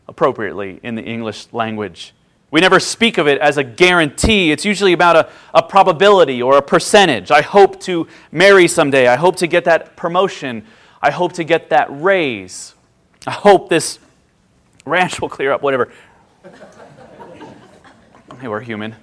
appropriately 0.07 0.79
in 0.83 0.95
the 0.95 1.01
English 1.01 1.47
language. 1.51 2.13
We 2.51 2.62
never 2.62 2.79
speak 2.79 3.17
of 3.17 3.27
it 3.27 3.39
as 3.39 3.57
a 3.57 3.63
guarantee. 3.63 4.51
It's 4.51 4.63
usually 4.63 4.93
about 4.93 5.15
a, 5.15 5.29
a 5.53 5.63
probability 5.63 6.41
or 6.41 6.57
a 6.57 6.62
percentage. 6.62 7.31
I 7.31 7.41
hope 7.41 7.81
to 7.81 8.07
marry 8.31 8.67
someday. 8.67 9.07
I 9.07 9.15
hope 9.15 9.36
to 9.38 9.47
get 9.47 9.65
that 9.65 9.97
promotion. 9.97 10.63
I 11.01 11.12
hope 11.12 11.33
to 11.33 11.43
get 11.43 11.71
that 11.71 11.88
raise. 11.89 12.75
I 13.25 13.31
hope 13.31 13.67
this 13.67 14.00
ranch 14.86 15.19
will 15.19 15.29
clear 15.29 15.51
up, 15.51 15.62
whatever. 15.62 15.91
hey, 18.39 18.47
we're 18.47 18.62
human. 18.62 18.95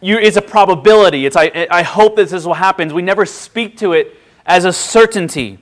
You, 0.00 0.18
it's 0.18 0.36
a 0.36 0.42
probability. 0.42 1.26
It's, 1.26 1.36
I, 1.36 1.66
I 1.70 1.82
hope 1.82 2.16
that 2.16 2.24
this 2.24 2.32
is 2.32 2.46
what 2.46 2.58
happens. 2.58 2.92
We 2.92 3.02
never 3.02 3.26
speak 3.26 3.76
to 3.78 3.92
it 3.92 4.16
as 4.46 4.64
a 4.64 4.72
certainty. 4.72 5.58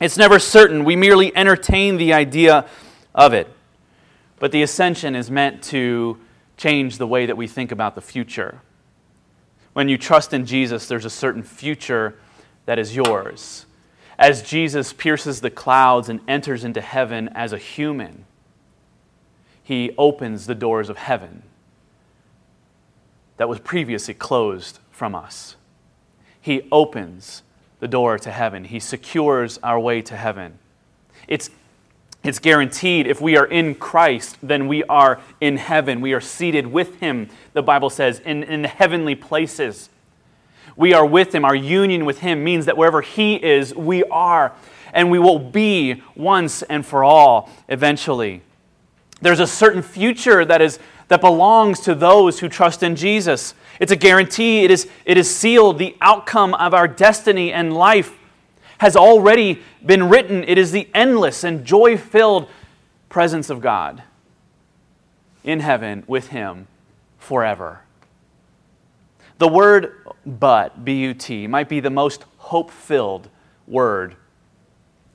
It's 0.00 0.16
never 0.16 0.38
certain. 0.38 0.84
We 0.84 0.96
merely 0.96 1.34
entertain 1.36 1.96
the 1.96 2.12
idea 2.12 2.66
of 3.14 3.32
it. 3.32 3.48
But 4.40 4.50
the 4.50 4.62
ascension 4.62 5.14
is 5.14 5.30
meant 5.30 5.62
to 5.64 6.18
change 6.56 6.98
the 6.98 7.06
way 7.06 7.26
that 7.26 7.36
we 7.36 7.46
think 7.46 7.70
about 7.70 7.94
the 7.94 8.00
future. 8.00 8.60
When 9.74 9.88
you 9.88 9.96
trust 9.96 10.34
in 10.34 10.44
Jesus, 10.44 10.88
there's 10.88 11.04
a 11.04 11.10
certain 11.10 11.44
future 11.44 12.18
that 12.66 12.78
is 12.78 12.96
yours. 12.96 13.66
As 14.18 14.42
Jesus 14.42 14.92
pierces 14.92 15.40
the 15.40 15.50
clouds 15.50 16.08
and 16.08 16.20
enters 16.26 16.64
into 16.64 16.80
heaven 16.80 17.28
as 17.28 17.52
a 17.52 17.58
human, 17.58 18.24
he 19.62 19.94
opens 19.96 20.46
the 20.46 20.54
doors 20.54 20.88
of 20.88 20.98
heaven 20.98 21.44
that 23.36 23.48
was 23.48 23.58
previously 23.60 24.14
closed 24.14 24.78
from 24.90 25.14
us. 25.14 25.56
He 26.40 26.68
opens 26.70 27.42
the 27.80 27.88
door 27.88 28.18
to 28.18 28.30
heaven, 28.30 28.64
he 28.64 28.80
secures 28.80 29.58
our 29.62 29.78
way 29.78 30.02
to 30.02 30.16
heaven. 30.16 30.58
It's 31.26 31.50
it's 32.24 32.38
guaranteed 32.38 33.08
if 33.08 33.20
we 33.20 33.36
are 33.36 33.46
in 33.46 33.74
Christ, 33.74 34.36
then 34.42 34.68
we 34.68 34.84
are 34.84 35.20
in 35.40 35.56
heaven. 35.56 36.00
We 36.00 36.12
are 36.12 36.20
seated 36.20 36.68
with 36.68 37.00
Him, 37.00 37.28
the 37.52 37.62
Bible 37.62 37.90
says, 37.90 38.20
in, 38.20 38.44
in 38.44 38.62
the 38.62 38.68
heavenly 38.68 39.16
places. 39.16 39.88
We 40.76 40.94
are 40.94 41.04
with 41.04 41.34
Him. 41.34 41.44
Our 41.44 41.54
union 41.54 42.04
with 42.04 42.20
Him 42.20 42.44
means 42.44 42.66
that 42.66 42.76
wherever 42.76 43.00
He 43.00 43.34
is, 43.42 43.74
we 43.74 44.04
are. 44.04 44.52
and 44.92 45.10
we 45.10 45.18
will 45.18 45.38
be 45.38 46.02
once 46.14 46.62
and 46.62 46.86
for 46.86 47.02
all 47.02 47.50
eventually. 47.68 48.42
There's 49.20 49.40
a 49.40 49.46
certain 49.46 49.82
future 49.82 50.44
that, 50.44 50.60
is, 50.60 50.78
that 51.12 51.20
belongs 51.20 51.78
to 51.78 51.94
those 51.94 52.40
who 52.40 52.48
trust 52.48 52.82
in 52.82 52.96
Jesus. 52.96 53.52
It's 53.78 53.92
a 53.92 53.96
guarantee, 53.96 54.64
it 54.64 54.70
is, 54.70 54.88
it 55.04 55.18
is 55.18 55.28
sealed. 55.28 55.78
The 55.78 55.94
outcome 56.00 56.54
of 56.54 56.72
our 56.72 56.88
destiny 56.88 57.52
and 57.52 57.74
life 57.74 58.18
has 58.78 58.96
already 58.96 59.60
been 59.84 60.08
written. 60.08 60.42
It 60.44 60.56
is 60.56 60.72
the 60.72 60.88
endless 60.94 61.44
and 61.44 61.66
joy 61.66 61.98
filled 61.98 62.48
presence 63.10 63.50
of 63.50 63.60
God 63.60 64.02
in 65.44 65.60
heaven 65.60 66.02
with 66.06 66.28
Him 66.28 66.66
forever. 67.18 67.80
The 69.36 69.48
word 69.48 69.94
but, 70.24 70.82
B 70.82 70.94
U 71.00 71.12
T, 71.12 71.46
might 71.46 71.68
be 71.68 71.80
the 71.80 71.90
most 71.90 72.24
hope 72.38 72.70
filled 72.70 73.28
word 73.66 74.16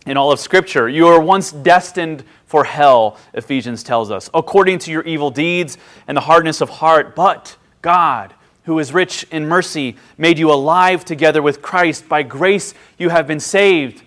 in 0.06 0.16
all 0.16 0.32
of 0.32 0.40
Scripture. 0.40 0.88
You 0.88 1.06
were 1.06 1.20
once 1.20 1.52
destined 1.52 2.24
for 2.48 2.64
hell, 2.64 3.18
Ephesians 3.34 3.84
tells 3.84 4.10
us, 4.10 4.30
according 4.34 4.80
to 4.80 4.92
your 4.92 5.04
evil 5.04 5.30
deeds 5.30 5.78
and 6.08 6.16
the 6.16 6.22
hardness 6.22 6.62
of 6.62 6.70
heart. 6.70 7.14
But 7.14 7.58
God, 7.82 8.34
who 8.64 8.80
is 8.80 8.94
rich 8.94 9.26
in 9.32 9.46
mercy, 9.46 9.98
made 10.18 10.40
you 10.40 10.52
alive 10.52 11.06
together 11.06 11.42
with 11.42 11.62
Christ. 11.62 12.08
By 12.10 12.24
grace 12.24 12.74
you 12.98 13.10
have 13.10 13.28
been 13.28 13.42
saved. 13.42 14.02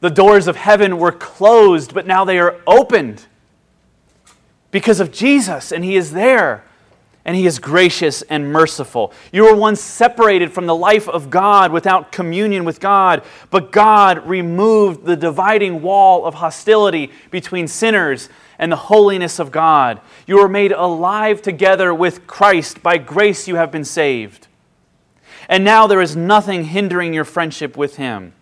The 0.00 0.10
doors 0.10 0.48
of 0.48 0.56
heaven 0.56 0.98
were 0.98 1.12
closed, 1.12 1.94
but 1.94 2.06
now 2.06 2.24
they 2.24 2.38
are 2.38 2.56
opened 2.66 3.26
because 4.72 4.98
of 4.98 5.12
Jesus, 5.12 5.72
and 5.72 5.84
He 5.84 5.96
is 5.96 6.12
there 6.12 6.64
and 7.24 7.36
He 7.36 7.46
is 7.46 7.58
gracious 7.58 8.22
and 8.22 8.52
merciful. 8.52 9.12
You 9.32 9.44
were 9.44 9.54
once 9.54 9.80
separated 9.80 10.52
from 10.52 10.66
the 10.66 10.74
life 10.74 11.08
of 11.08 11.30
God 11.30 11.72
without 11.72 12.12
communion 12.12 12.64
with 12.64 12.80
God, 12.80 13.22
but 13.50 13.72
God 13.72 14.26
removed 14.26 15.04
the 15.04 15.16
dividing 15.16 15.82
wall 15.82 16.24
of 16.24 16.34
hostility 16.34 17.10
between 17.30 17.68
sinners 17.68 18.28
and 18.58 18.72
the 18.72 18.76
holiness 18.76 19.38
of 19.38 19.50
God. 19.50 20.00
You 20.26 20.36
were 20.36 20.48
made 20.48 20.72
alive 20.72 21.42
together 21.42 21.92
with 21.94 22.26
Christ. 22.26 22.82
By 22.82 22.98
grace 22.98 23.48
you 23.48 23.56
have 23.56 23.72
been 23.72 23.84
saved. 23.84 24.48
And 25.48 25.64
now 25.64 25.86
there 25.86 26.00
is 26.00 26.14
nothing 26.14 26.64
hindering 26.64 27.12
your 27.12 27.24
friendship 27.24 27.76
with 27.76 27.96
Him. 27.96 28.34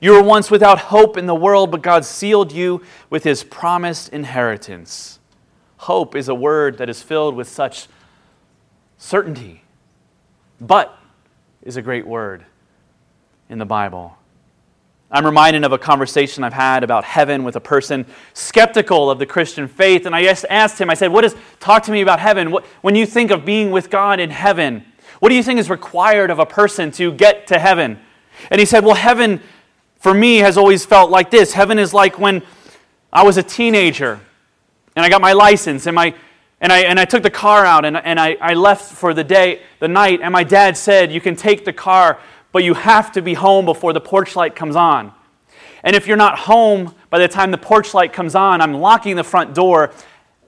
You 0.00 0.12
were 0.12 0.22
once 0.22 0.50
without 0.50 0.78
hope 0.78 1.16
in 1.16 1.26
the 1.26 1.34
world, 1.34 1.70
but 1.70 1.82
God 1.82 2.04
sealed 2.04 2.52
you 2.52 2.82
with 3.10 3.24
His 3.24 3.44
promised 3.44 4.08
inheritance. 4.10 5.17
Hope 5.78 6.14
is 6.14 6.28
a 6.28 6.34
word 6.34 6.78
that 6.78 6.88
is 6.88 7.02
filled 7.02 7.34
with 7.34 7.48
such 7.48 7.86
certainty. 8.98 9.62
But 10.60 10.96
is 11.62 11.76
a 11.76 11.82
great 11.82 12.06
word 12.06 12.44
in 13.48 13.58
the 13.58 13.64
Bible. 13.64 14.16
I'm 15.10 15.24
reminded 15.24 15.64
of 15.64 15.72
a 15.72 15.78
conversation 15.78 16.44
I've 16.44 16.52
had 16.52 16.84
about 16.84 17.04
heaven 17.04 17.42
with 17.42 17.56
a 17.56 17.60
person 17.60 18.04
skeptical 18.34 19.10
of 19.10 19.18
the 19.18 19.24
Christian 19.24 19.66
faith. 19.66 20.04
And 20.04 20.14
I 20.14 20.22
just 20.22 20.44
asked 20.50 20.78
him, 20.78 20.90
I 20.90 20.94
said, 20.94 21.12
What 21.12 21.24
is, 21.24 21.34
talk 21.60 21.84
to 21.84 21.92
me 21.92 22.02
about 22.02 22.20
heaven. 22.20 22.50
What, 22.50 22.66
when 22.82 22.94
you 22.94 23.06
think 23.06 23.30
of 23.30 23.44
being 23.44 23.70
with 23.70 23.88
God 23.88 24.20
in 24.20 24.30
heaven, 24.30 24.84
what 25.20 25.30
do 25.30 25.34
you 25.34 25.42
think 25.42 25.58
is 25.58 25.70
required 25.70 26.30
of 26.30 26.38
a 26.38 26.46
person 26.46 26.90
to 26.92 27.12
get 27.12 27.46
to 27.46 27.58
heaven? 27.58 27.98
And 28.50 28.58
he 28.60 28.66
said, 28.66 28.84
Well, 28.84 28.96
heaven 28.96 29.40
for 29.96 30.12
me 30.12 30.38
has 30.38 30.58
always 30.58 30.84
felt 30.84 31.10
like 31.10 31.30
this. 31.30 31.52
Heaven 31.52 31.78
is 31.78 31.94
like 31.94 32.18
when 32.18 32.42
I 33.12 33.24
was 33.24 33.38
a 33.38 33.42
teenager 33.42 34.20
and 34.98 35.06
I 35.06 35.08
got 35.08 35.20
my 35.20 35.32
license 35.32 35.86
and 35.86 35.94
my 35.94 36.12
and 36.60 36.72
I, 36.72 36.80
and 36.80 36.98
I 36.98 37.04
took 37.04 37.22
the 37.22 37.30
car 37.30 37.64
out 37.64 37.84
and, 37.84 37.96
and 37.96 38.18
I, 38.18 38.36
I 38.40 38.54
left 38.54 38.92
for 38.92 39.14
the 39.14 39.22
day, 39.22 39.62
the 39.78 39.86
night, 39.86 40.18
and 40.20 40.32
my 40.32 40.42
dad 40.42 40.76
said, 40.76 41.12
You 41.12 41.20
can 41.20 41.36
take 41.36 41.64
the 41.64 41.72
car, 41.72 42.18
but 42.50 42.64
you 42.64 42.74
have 42.74 43.12
to 43.12 43.22
be 43.22 43.34
home 43.34 43.64
before 43.64 43.92
the 43.92 44.00
porch 44.00 44.34
light 44.34 44.56
comes 44.56 44.74
on. 44.74 45.12
And 45.84 45.94
if 45.94 46.08
you're 46.08 46.16
not 46.16 46.36
home 46.36 46.96
by 47.10 47.20
the 47.20 47.28
time 47.28 47.52
the 47.52 47.58
porch 47.58 47.94
light 47.94 48.12
comes 48.12 48.34
on, 48.34 48.60
I'm 48.60 48.74
locking 48.74 49.14
the 49.14 49.22
front 49.22 49.54
door 49.54 49.92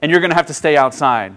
and 0.01 0.11
you're 0.11 0.19
going 0.19 0.31
to 0.31 0.35
have 0.35 0.47
to 0.47 0.53
stay 0.53 0.75
outside. 0.75 1.33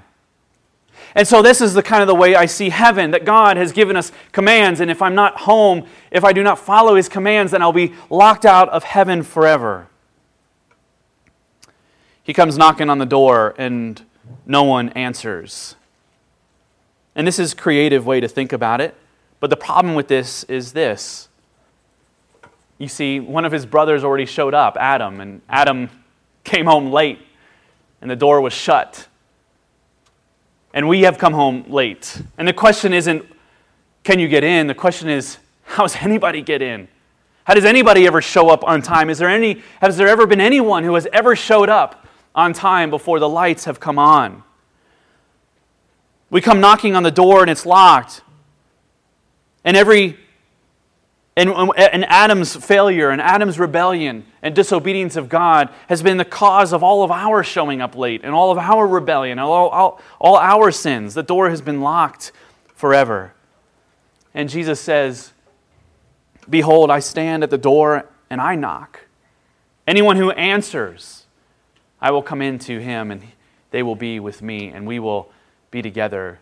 And 1.14 1.28
so, 1.28 1.40
this 1.40 1.60
is 1.60 1.72
the 1.72 1.82
kind 1.84 2.02
of 2.02 2.08
the 2.08 2.14
way 2.16 2.34
I 2.34 2.46
see 2.46 2.70
heaven 2.70 3.12
that 3.12 3.24
God 3.24 3.56
has 3.56 3.70
given 3.70 3.94
us 3.94 4.10
commands. 4.32 4.80
And 4.80 4.90
if 4.90 5.00
I'm 5.00 5.14
not 5.14 5.36
home, 5.42 5.86
if 6.10 6.24
I 6.24 6.32
do 6.32 6.42
not 6.42 6.58
follow 6.58 6.96
his 6.96 7.08
commands, 7.08 7.52
then 7.52 7.62
I'll 7.62 7.72
be 7.72 7.94
locked 8.10 8.44
out 8.44 8.68
of 8.70 8.82
heaven 8.82 9.22
forever. 9.22 9.86
He 12.24 12.32
comes 12.32 12.58
knocking 12.58 12.90
on 12.90 12.98
the 12.98 13.06
door 13.06 13.54
and 13.58 14.02
no 14.46 14.64
one 14.64 14.88
answers. 14.90 15.76
And 17.14 17.26
this 17.26 17.38
is 17.38 17.52
a 17.52 17.56
creative 17.56 18.06
way 18.06 18.18
to 18.20 18.26
think 18.26 18.52
about 18.52 18.80
it. 18.80 18.94
But 19.40 19.50
the 19.50 19.56
problem 19.56 19.94
with 19.94 20.08
this 20.08 20.42
is 20.44 20.72
this. 20.72 21.28
You 22.78 22.88
see, 22.88 23.20
one 23.20 23.44
of 23.44 23.52
his 23.52 23.66
brothers 23.66 24.02
already 24.02 24.26
showed 24.26 24.54
up, 24.54 24.76
Adam, 24.80 25.20
and 25.20 25.42
Adam 25.48 25.90
came 26.44 26.66
home 26.66 26.90
late 26.90 27.20
and 28.00 28.10
the 28.10 28.16
door 28.16 28.40
was 28.40 28.52
shut. 28.52 29.06
And 30.72 30.88
we 30.88 31.02
have 31.02 31.18
come 31.18 31.34
home 31.34 31.66
late. 31.68 32.20
And 32.36 32.48
the 32.48 32.52
question 32.52 32.92
isn't, 32.92 33.24
can 34.02 34.18
you 34.18 34.28
get 34.28 34.44
in? 34.44 34.66
The 34.66 34.74
question 34.74 35.08
is, 35.08 35.38
how 35.64 35.84
does 35.84 35.96
anybody 35.96 36.42
get 36.42 36.62
in? 36.62 36.88
How 37.44 37.54
does 37.54 37.64
anybody 37.64 38.06
ever 38.06 38.22
show 38.22 38.48
up 38.48 38.64
on 38.64 38.82
time? 38.82 39.08
Is 39.10 39.18
there 39.18 39.28
any, 39.28 39.62
has 39.80 39.96
there 39.96 40.08
ever 40.08 40.26
been 40.26 40.40
anyone 40.40 40.84
who 40.84 40.94
has 40.94 41.06
ever 41.12 41.36
showed 41.36 41.68
up 41.68 42.03
on 42.34 42.52
time 42.52 42.90
before 42.90 43.18
the 43.18 43.28
lights 43.28 43.64
have 43.64 43.80
come 43.80 43.98
on. 43.98 44.42
We 46.30 46.40
come 46.40 46.60
knocking 46.60 46.96
on 46.96 47.02
the 47.02 47.10
door 47.10 47.42
and 47.42 47.50
it's 47.50 47.64
locked. 47.64 48.22
And 49.64 49.76
every 49.76 50.18
and, 51.36 51.50
and 51.50 52.04
Adam's 52.04 52.54
failure 52.54 53.10
and 53.10 53.20
Adam's 53.20 53.58
rebellion 53.58 54.24
and 54.40 54.54
disobedience 54.54 55.16
of 55.16 55.28
God 55.28 55.68
has 55.88 56.00
been 56.00 56.16
the 56.16 56.24
cause 56.24 56.72
of 56.72 56.84
all 56.84 57.02
of 57.02 57.10
our 57.10 57.42
showing 57.42 57.80
up 57.80 57.96
late 57.96 58.20
and 58.22 58.32
all 58.32 58.52
of 58.52 58.58
our 58.58 58.86
rebellion, 58.86 59.40
all, 59.40 59.68
all, 59.68 60.00
all 60.20 60.36
our 60.36 60.70
sins. 60.70 61.14
The 61.14 61.24
door 61.24 61.50
has 61.50 61.60
been 61.60 61.80
locked 61.80 62.30
forever. 62.76 63.34
And 64.32 64.48
Jesus 64.48 64.80
says, 64.80 65.32
Behold, 66.48 66.90
I 66.90 67.00
stand 67.00 67.42
at 67.42 67.50
the 67.50 67.58
door 67.58 68.08
and 68.30 68.40
I 68.40 68.54
knock. 68.54 69.00
Anyone 69.88 70.16
who 70.16 70.30
answers, 70.30 71.23
I 72.04 72.10
will 72.10 72.22
come 72.22 72.42
into 72.42 72.80
him 72.80 73.10
and 73.10 73.22
they 73.70 73.82
will 73.82 73.96
be 73.96 74.20
with 74.20 74.42
me, 74.42 74.68
and 74.68 74.86
we 74.86 74.98
will 74.98 75.30
be 75.70 75.80
together 75.80 76.38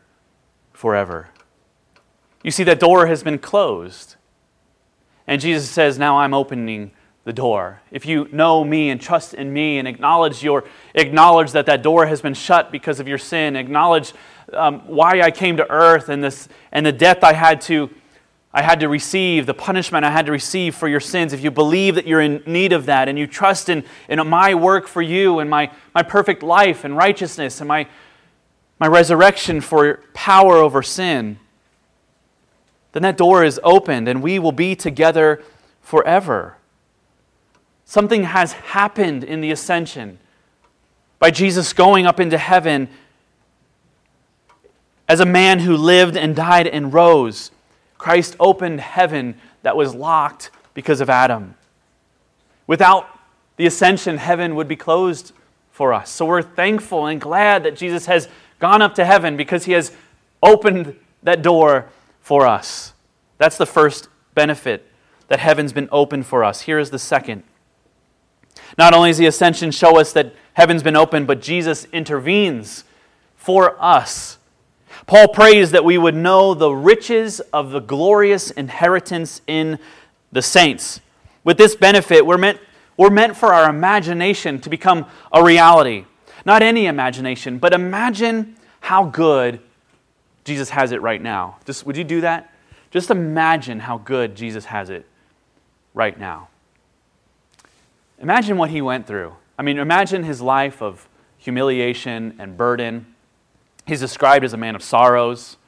forever. 0.72 1.28
You 2.42 2.50
see, 2.50 2.64
that 2.64 2.80
door 2.80 3.06
has 3.06 3.22
been 3.22 3.38
closed. 3.38 4.16
And 5.24 5.40
Jesus 5.40 5.70
says, 5.70 6.00
Now 6.00 6.18
I'm 6.18 6.34
opening 6.34 6.90
the 7.22 7.32
door. 7.32 7.80
If 7.92 8.06
you 8.06 8.28
know 8.32 8.64
me 8.64 8.90
and 8.90 9.00
trust 9.00 9.34
in 9.34 9.52
me 9.52 9.78
and 9.78 9.86
acknowledge 9.86 10.42
your 10.42 10.64
acknowledge 10.96 11.52
that 11.52 11.66
that 11.66 11.80
door 11.80 12.06
has 12.06 12.20
been 12.20 12.34
shut 12.34 12.72
because 12.72 12.98
of 12.98 13.06
your 13.06 13.18
sin, 13.18 13.54
acknowledge 13.54 14.14
um, 14.52 14.80
why 14.88 15.20
I 15.20 15.30
came 15.30 15.58
to 15.58 15.70
earth 15.70 16.08
and 16.08 16.24
this 16.24 16.48
and 16.72 16.84
the 16.84 16.90
death 16.90 17.22
I 17.22 17.34
had 17.34 17.60
to 17.62 17.88
I 18.54 18.60
had 18.60 18.80
to 18.80 18.88
receive, 18.88 19.46
the 19.46 19.54
punishment 19.54 20.04
I 20.04 20.10
had 20.10 20.26
to 20.26 20.32
receive 20.32 20.74
for 20.74 20.86
your 20.86 21.00
sins, 21.00 21.32
if 21.32 21.42
you 21.42 21.50
believe 21.50 21.94
that 21.94 22.06
you're 22.06 22.20
in 22.20 22.42
need 22.44 22.72
of 22.72 22.86
that 22.86 23.08
and 23.08 23.18
you 23.18 23.26
trust 23.26 23.70
in, 23.70 23.82
in 24.08 24.26
my 24.28 24.54
work 24.54 24.86
for 24.86 25.00
you 25.00 25.38
and 25.38 25.48
my, 25.48 25.70
my 25.94 26.02
perfect 26.02 26.42
life 26.42 26.84
and 26.84 26.94
righteousness 26.94 27.60
and 27.60 27.68
my, 27.68 27.86
my 28.78 28.86
resurrection 28.86 29.62
for 29.62 30.02
power 30.12 30.56
over 30.56 30.82
sin, 30.82 31.38
then 32.92 33.02
that 33.02 33.16
door 33.16 33.42
is 33.42 33.58
opened 33.64 34.06
and 34.06 34.22
we 34.22 34.38
will 34.38 34.52
be 34.52 34.76
together 34.76 35.42
forever. 35.80 36.58
Something 37.86 38.24
has 38.24 38.52
happened 38.52 39.24
in 39.24 39.40
the 39.40 39.50
ascension 39.50 40.18
by 41.18 41.30
Jesus 41.30 41.72
going 41.72 42.04
up 42.04 42.20
into 42.20 42.36
heaven 42.36 42.90
as 45.08 45.20
a 45.20 45.26
man 45.26 45.60
who 45.60 45.74
lived 45.74 46.18
and 46.18 46.36
died 46.36 46.66
and 46.66 46.92
rose 46.92 47.50
Christ 48.02 48.34
opened 48.40 48.80
heaven 48.80 49.36
that 49.62 49.76
was 49.76 49.94
locked 49.94 50.50
because 50.74 51.00
of 51.00 51.08
Adam. 51.08 51.54
Without 52.66 53.06
the 53.56 53.64
ascension, 53.64 54.16
heaven 54.16 54.56
would 54.56 54.66
be 54.66 54.74
closed 54.74 55.30
for 55.70 55.92
us. 55.92 56.10
So 56.10 56.26
we're 56.26 56.42
thankful 56.42 57.06
and 57.06 57.20
glad 57.20 57.62
that 57.62 57.76
Jesus 57.76 58.06
has 58.06 58.28
gone 58.58 58.82
up 58.82 58.96
to 58.96 59.04
heaven 59.04 59.36
because 59.36 59.66
he 59.66 59.72
has 59.74 59.92
opened 60.42 60.96
that 61.22 61.42
door 61.42 61.90
for 62.20 62.44
us. 62.44 62.92
That's 63.38 63.56
the 63.56 63.66
first 63.66 64.08
benefit 64.34 64.84
that 65.28 65.38
heaven's 65.38 65.72
been 65.72 65.88
opened 65.92 66.26
for 66.26 66.42
us. 66.42 66.62
Here 66.62 66.80
is 66.80 66.90
the 66.90 66.98
second. 66.98 67.44
Not 68.76 68.94
only 68.94 69.10
does 69.10 69.18
the 69.18 69.26
ascension 69.26 69.70
show 69.70 70.00
us 70.00 70.12
that 70.14 70.34
heaven's 70.54 70.82
been 70.82 70.96
opened, 70.96 71.28
but 71.28 71.40
Jesus 71.40 71.84
intervenes 71.92 72.82
for 73.36 73.80
us 73.80 74.38
Paul 75.06 75.28
prays 75.28 75.72
that 75.72 75.84
we 75.84 75.98
would 75.98 76.14
know 76.14 76.54
the 76.54 76.70
riches 76.70 77.40
of 77.52 77.70
the 77.70 77.80
glorious 77.80 78.50
inheritance 78.50 79.42
in 79.46 79.78
the 80.30 80.42
saints. 80.42 81.00
With 81.44 81.58
this 81.58 81.74
benefit, 81.74 82.24
we're 82.24 82.38
meant, 82.38 82.60
we're 82.96 83.10
meant 83.10 83.36
for 83.36 83.52
our 83.52 83.68
imagination 83.68 84.60
to 84.60 84.70
become 84.70 85.06
a 85.32 85.42
reality. 85.42 86.06
Not 86.44 86.62
any 86.62 86.86
imagination, 86.86 87.58
but 87.58 87.72
imagine 87.72 88.56
how 88.80 89.04
good 89.04 89.60
Jesus 90.44 90.70
has 90.70 90.92
it 90.92 91.00
right 91.02 91.20
now. 91.20 91.58
Just, 91.64 91.86
would 91.86 91.96
you 91.96 92.04
do 92.04 92.20
that? 92.22 92.52
Just 92.90 93.10
imagine 93.10 93.80
how 93.80 93.98
good 93.98 94.34
Jesus 94.34 94.66
has 94.66 94.90
it 94.90 95.06
right 95.94 96.18
now. 96.18 96.48
Imagine 98.18 98.56
what 98.56 98.70
he 98.70 98.80
went 98.82 99.06
through. 99.06 99.34
I 99.58 99.62
mean, 99.62 99.78
imagine 99.78 100.24
his 100.24 100.40
life 100.40 100.82
of 100.82 101.08
humiliation 101.38 102.36
and 102.38 102.56
burden. 102.56 103.11
He's 103.92 104.00
described 104.00 104.42
as 104.42 104.54
a 104.54 104.56
man 104.56 104.74
of 104.74 104.82
sorrows, 104.82 105.58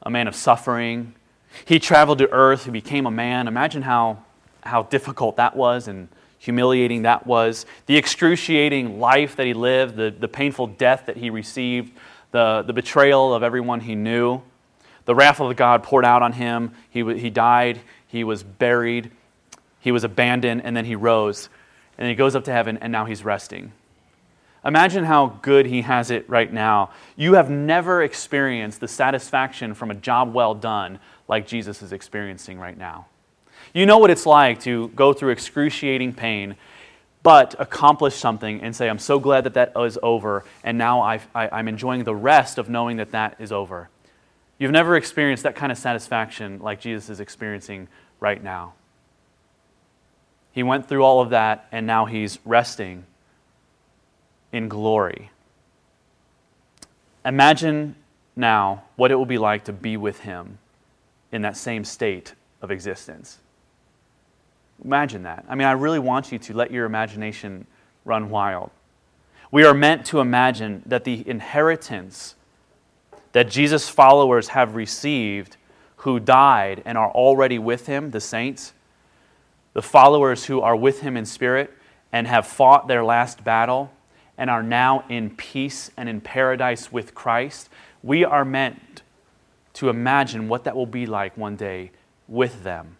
a 0.00 0.08
man 0.08 0.28
of 0.28 0.36
suffering. 0.36 1.16
He 1.64 1.80
traveled 1.80 2.18
to 2.18 2.30
earth, 2.30 2.66
he 2.66 2.70
became 2.70 3.04
a 3.04 3.10
man. 3.10 3.48
Imagine 3.48 3.82
how, 3.82 4.22
how 4.62 4.84
difficult 4.84 5.34
that 5.34 5.56
was 5.56 5.88
and 5.88 6.06
humiliating 6.38 7.02
that 7.02 7.26
was. 7.26 7.66
The 7.86 7.96
excruciating 7.96 9.00
life 9.00 9.34
that 9.34 9.44
he 9.44 9.54
lived, 9.54 9.96
the, 9.96 10.14
the 10.16 10.28
painful 10.28 10.68
death 10.68 11.06
that 11.06 11.16
he 11.16 11.30
received, 11.30 11.92
the, 12.30 12.62
the 12.64 12.72
betrayal 12.72 13.34
of 13.34 13.42
everyone 13.42 13.80
he 13.80 13.96
knew. 13.96 14.40
The 15.06 15.16
wrath 15.16 15.40
of 15.40 15.56
God 15.56 15.82
poured 15.82 16.04
out 16.04 16.22
on 16.22 16.32
him. 16.32 16.76
He, 16.90 17.02
he 17.18 17.28
died, 17.28 17.80
he 18.06 18.22
was 18.22 18.44
buried, 18.44 19.10
he 19.80 19.90
was 19.90 20.04
abandoned, 20.04 20.62
and 20.62 20.76
then 20.76 20.84
he 20.84 20.94
rose. 20.94 21.48
And 21.98 22.08
he 22.08 22.14
goes 22.14 22.36
up 22.36 22.44
to 22.44 22.52
heaven, 22.52 22.78
and 22.80 22.92
now 22.92 23.04
he's 23.04 23.24
resting. 23.24 23.72
Imagine 24.66 25.04
how 25.04 25.38
good 25.42 25.66
he 25.66 25.82
has 25.82 26.10
it 26.10 26.28
right 26.28 26.52
now. 26.52 26.90
You 27.14 27.34
have 27.34 27.48
never 27.48 28.02
experienced 28.02 28.80
the 28.80 28.88
satisfaction 28.88 29.74
from 29.74 29.92
a 29.92 29.94
job 29.94 30.34
well 30.34 30.56
done 30.56 30.98
like 31.28 31.46
Jesus 31.46 31.82
is 31.82 31.92
experiencing 31.92 32.58
right 32.58 32.76
now. 32.76 33.06
You 33.72 33.86
know 33.86 33.98
what 33.98 34.10
it's 34.10 34.26
like 34.26 34.60
to 34.62 34.88
go 34.88 35.12
through 35.12 35.30
excruciating 35.30 36.14
pain, 36.14 36.56
but 37.22 37.54
accomplish 37.60 38.16
something 38.16 38.60
and 38.60 38.74
say, 38.74 38.88
I'm 38.88 38.98
so 38.98 39.20
glad 39.20 39.44
that 39.44 39.54
that 39.54 39.72
is 39.76 39.98
over, 40.02 40.44
and 40.64 40.76
now 40.76 41.00
i 41.00 41.20
am 41.34 41.68
enjoying 41.68 42.02
the 42.02 42.14
rest 42.14 42.58
of 42.58 42.68
knowing 42.68 42.96
that 42.96 43.12
that 43.12 43.36
is 43.38 43.52
over. 43.52 43.88
You've 44.58 44.72
never 44.72 44.96
experienced 44.96 45.44
that 45.44 45.54
kind 45.54 45.70
of 45.70 45.78
satisfaction 45.78 46.58
like 46.60 46.80
Jesus 46.80 47.08
is 47.08 47.20
experiencing 47.20 47.86
right 48.18 48.42
now. 48.42 48.74
He 50.50 50.62
went 50.64 50.88
through 50.88 51.04
all 51.04 51.20
of 51.20 51.30
that, 51.30 51.68
and 51.70 51.86
now 51.86 52.06
he's 52.06 52.40
resting 52.44 53.04
in 54.56 54.68
glory. 54.70 55.30
Imagine 57.26 57.94
now 58.34 58.84
what 58.96 59.10
it 59.10 59.16
will 59.16 59.26
be 59.26 59.36
like 59.36 59.64
to 59.64 59.72
be 59.72 59.98
with 59.98 60.20
him 60.20 60.56
in 61.30 61.42
that 61.42 61.58
same 61.58 61.84
state 61.84 62.34
of 62.62 62.70
existence. 62.70 63.38
Imagine 64.82 65.24
that. 65.24 65.44
I 65.46 65.54
mean, 65.56 65.66
I 65.66 65.72
really 65.72 65.98
want 65.98 66.32
you 66.32 66.38
to 66.38 66.54
let 66.54 66.70
your 66.70 66.86
imagination 66.86 67.66
run 68.06 68.30
wild. 68.30 68.70
We 69.50 69.64
are 69.64 69.74
meant 69.74 70.06
to 70.06 70.20
imagine 70.20 70.82
that 70.86 71.04
the 71.04 71.28
inheritance 71.28 72.34
that 73.32 73.50
Jesus' 73.50 73.90
followers 73.90 74.48
have 74.48 74.74
received 74.74 75.58
who 75.96 76.18
died 76.18 76.82
and 76.86 76.96
are 76.96 77.10
already 77.10 77.58
with 77.58 77.86
him, 77.86 78.10
the 78.10 78.22
saints, 78.22 78.72
the 79.74 79.82
followers 79.82 80.46
who 80.46 80.62
are 80.62 80.76
with 80.76 81.02
him 81.02 81.14
in 81.14 81.26
spirit 81.26 81.74
and 82.10 82.26
have 82.26 82.46
fought 82.46 82.88
their 82.88 83.04
last 83.04 83.44
battle 83.44 83.90
and 84.38 84.50
are 84.50 84.62
now 84.62 85.04
in 85.08 85.30
peace 85.30 85.90
and 85.96 86.08
in 86.08 86.20
paradise 86.20 86.92
with 86.92 87.14
Christ, 87.14 87.68
we 88.02 88.24
are 88.24 88.44
meant 88.44 89.02
to 89.74 89.88
imagine 89.88 90.48
what 90.48 90.64
that 90.64 90.76
will 90.76 90.86
be 90.86 91.06
like 91.06 91.36
one 91.36 91.56
day 91.56 91.90
with 92.28 92.64
them. 92.64 92.96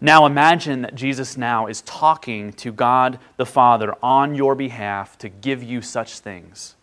Now 0.00 0.26
imagine 0.26 0.82
that 0.82 0.94
Jesus 0.94 1.36
now 1.36 1.66
is 1.66 1.82
talking 1.82 2.52
to 2.54 2.72
God 2.72 3.18
the 3.36 3.46
Father 3.46 3.94
on 4.02 4.34
your 4.34 4.54
behalf 4.54 5.16
to 5.18 5.28
give 5.28 5.62
you 5.62 5.82
such 5.82 6.18
things. 6.18 6.76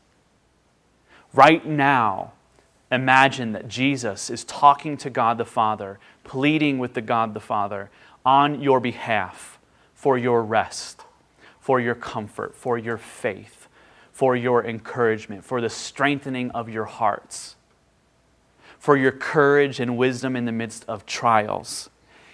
Right 1.34 1.66
now, 1.66 2.34
imagine 2.92 3.52
that 3.52 3.68
Jesus 3.68 4.30
is 4.30 4.44
talking 4.44 4.98
to 4.98 5.10
God 5.10 5.38
the 5.38 5.46
Father, 5.46 6.00
pleading 6.24 6.80
with 6.80 6.94
the 6.94 7.02
God 7.02 7.34
the 7.34 7.40
Father 7.40 7.90
on 8.26 8.62
your 8.62 8.80
behalf 8.80 9.60
for 9.94 10.18
your 10.18 10.44
rest, 10.44 11.04
for 11.68 11.82
your 11.82 11.96
comfort, 11.96 12.56
for 12.56 12.78
your 12.78 12.98
faith, 12.98 13.68
for 14.14 14.38
your 14.38 14.64
encouragement, 14.64 15.44
for 15.44 15.60
the 15.60 15.70
strengthening 15.70 16.50
of 16.52 16.70
your 16.70 16.86
hearts, 16.86 17.58
for 18.80 18.96
your 18.96 19.12
courage 19.12 19.82
and 19.82 19.98
wisdom 19.98 20.38
in 20.38 20.46
the 20.46 20.52
midst 20.54 20.86
of 20.88 21.06
trials. 21.06 21.90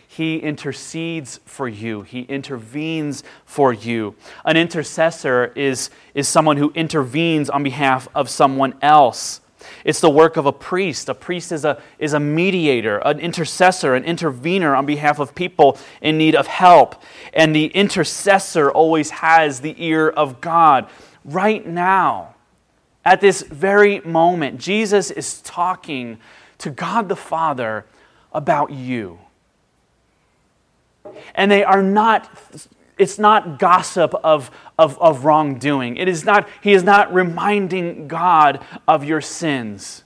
He 0.07 0.37
intercedes 0.37 1.39
for 1.45 1.67
you. 1.67 2.03
He 2.03 2.21
intervenes 2.29 3.23
for 3.43 3.73
you. 3.73 4.13
An 4.45 4.55
intercessor 4.55 5.51
is, 5.55 5.89
is 6.13 6.27
someone 6.27 6.57
who 6.57 6.71
intervenes 6.75 7.49
on 7.49 7.63
behalf 7.63 8.07
of 8.13 8.29
someone 8.29 8.75
else. 8.83 9.41
It's 9.83 9.99
the 9.99 10.09
work 10.09 10.37
of 10.37 10.45
a 10.45 10.51
priest. 10.51 11.09
A 11.09 11.13
priest 11.13 11.51
is 11.51 11.65
a, 11.65 11.81
is 11.99 12.13
a 12.13 12.19
mediator, 12.19 12.97
an 12.99 13.19
intercessor, 13.19 13.95
an 13.95 14.03
intervener 14.03 14.75
on 14.75 14.85
behalf 14.85 15.19
of 15.19 15.35
people 15.35 15.77
in 16.01 16.17
need 16.17 16.35
of 16.35 16.47
help. 16.47 17.01
And 17.33 17.55
the 17.55 17.67
intercessor 17.67 18.71
always 18.71 19.09
has 19.11 19.61
the 19.61 19.75
ear 19.77 20.09
of 20.09 20.41
God. 20.41 20.89
Right 21.25 21.65
now, 21.65 22.35
at 23.05 23.21
this 23.21 23.41
very 23.41 23.99
moment, 24.01 24.59
Jesus 24.59 25.11
is 25.11 25.41
talking 25.41 26.17
to 26.59 26.69
God 26.69 27.09
the 27.09 27.15
Father 27.15 27.85
about 28.31 28.71
you. 28.71 29.19
And 31.35 31.51
they 31.51 31.63
are 31.63 31.83
not 31.83 32.29
it's 32.97 33.17
not 33.17 33.59
gossip 33.59 34.13
of, 34.23 34.51
of, 34.77 34.99
of 34.99 35.25
wrongdoing. 35.25 35.97
It 35.97 36.07
is 36.07 36.25
not, 36.25 36.47
he 36.61 36.73
is 36.73 36.83
not 36.83 37.13
reminding 37.13 38.07
God 38.07 38.63
of 38.87 39.03
your 39.03 39.21
sins. 39.21 40.03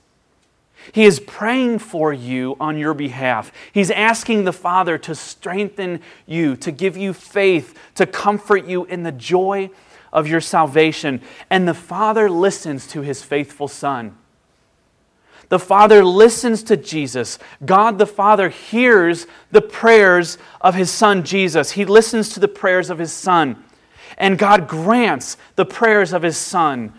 He 0.92 1.04
is 1.04 1.20
praying 1.20 1.80
for 1.80 2.12
you 2.12 2.56
on 2.58 2.78
your 2.78 2.94
behalf. 2.94 3.52
He's 3.72 3.90
asking 3.90 4.44
the 4.44 4.52
Father 4.52 4.96
to 4.98 5.14
strengthen 5.14 6.00
you, 6.26 6.56
to 6.56 6.70
give 6.70 6.96
you 6.96 7.12
faith, 7.12 7.78
to 7.96 8.06
comfort 8.06 8.66
you 8.66 8.84
in 8.86 9.02
the 9.02 9.12
joy 9.12 9.70
of 10.12 10.26
your 10.26 10.40
salvation. 10.40 11.20
And 11.50 11.68
the 11.68 11.74
Father 11.74 12.30
listens 12.30 12.86
to 12.88 13.02
his 13.02 13.22
faithful 13.22 13.68
Son. 13.68 14.16
The 15.48 15.58
Father 15.58 16.04
listens 16.04 16.62
to 16.64 16.76
Jesus. 16.76 17.38
God 17.64 17.98
the 17.98 18.06
Father 18.06 18.50
hears 18.50 19.26
the 19.50 19.62
prayers 19.62 20.36
of 20.60 20.74
his 20.74 20.90
Son 20.90 21.24
Jesus. 21.24 21.72
He 21.72 21.84
listens 21.84 22.28
to 22.30 22.40
the 22.40 22.48
prayers 22.48 22.90
of 22.90 22.98
his 22.98 23.12
Son. 23.12 23.64
And 24.18 24.38
God 24.38 24.68
grants 24.68 25.36
the 25.56 25.64
prayers 25.64 26.12
of 26.12 26.22
his 26.22 26.36
Son 26.36 26.92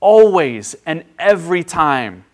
always 0.00 0.74
and 0.86 1.04
every 1.18 1.62
time. 1.62 2.24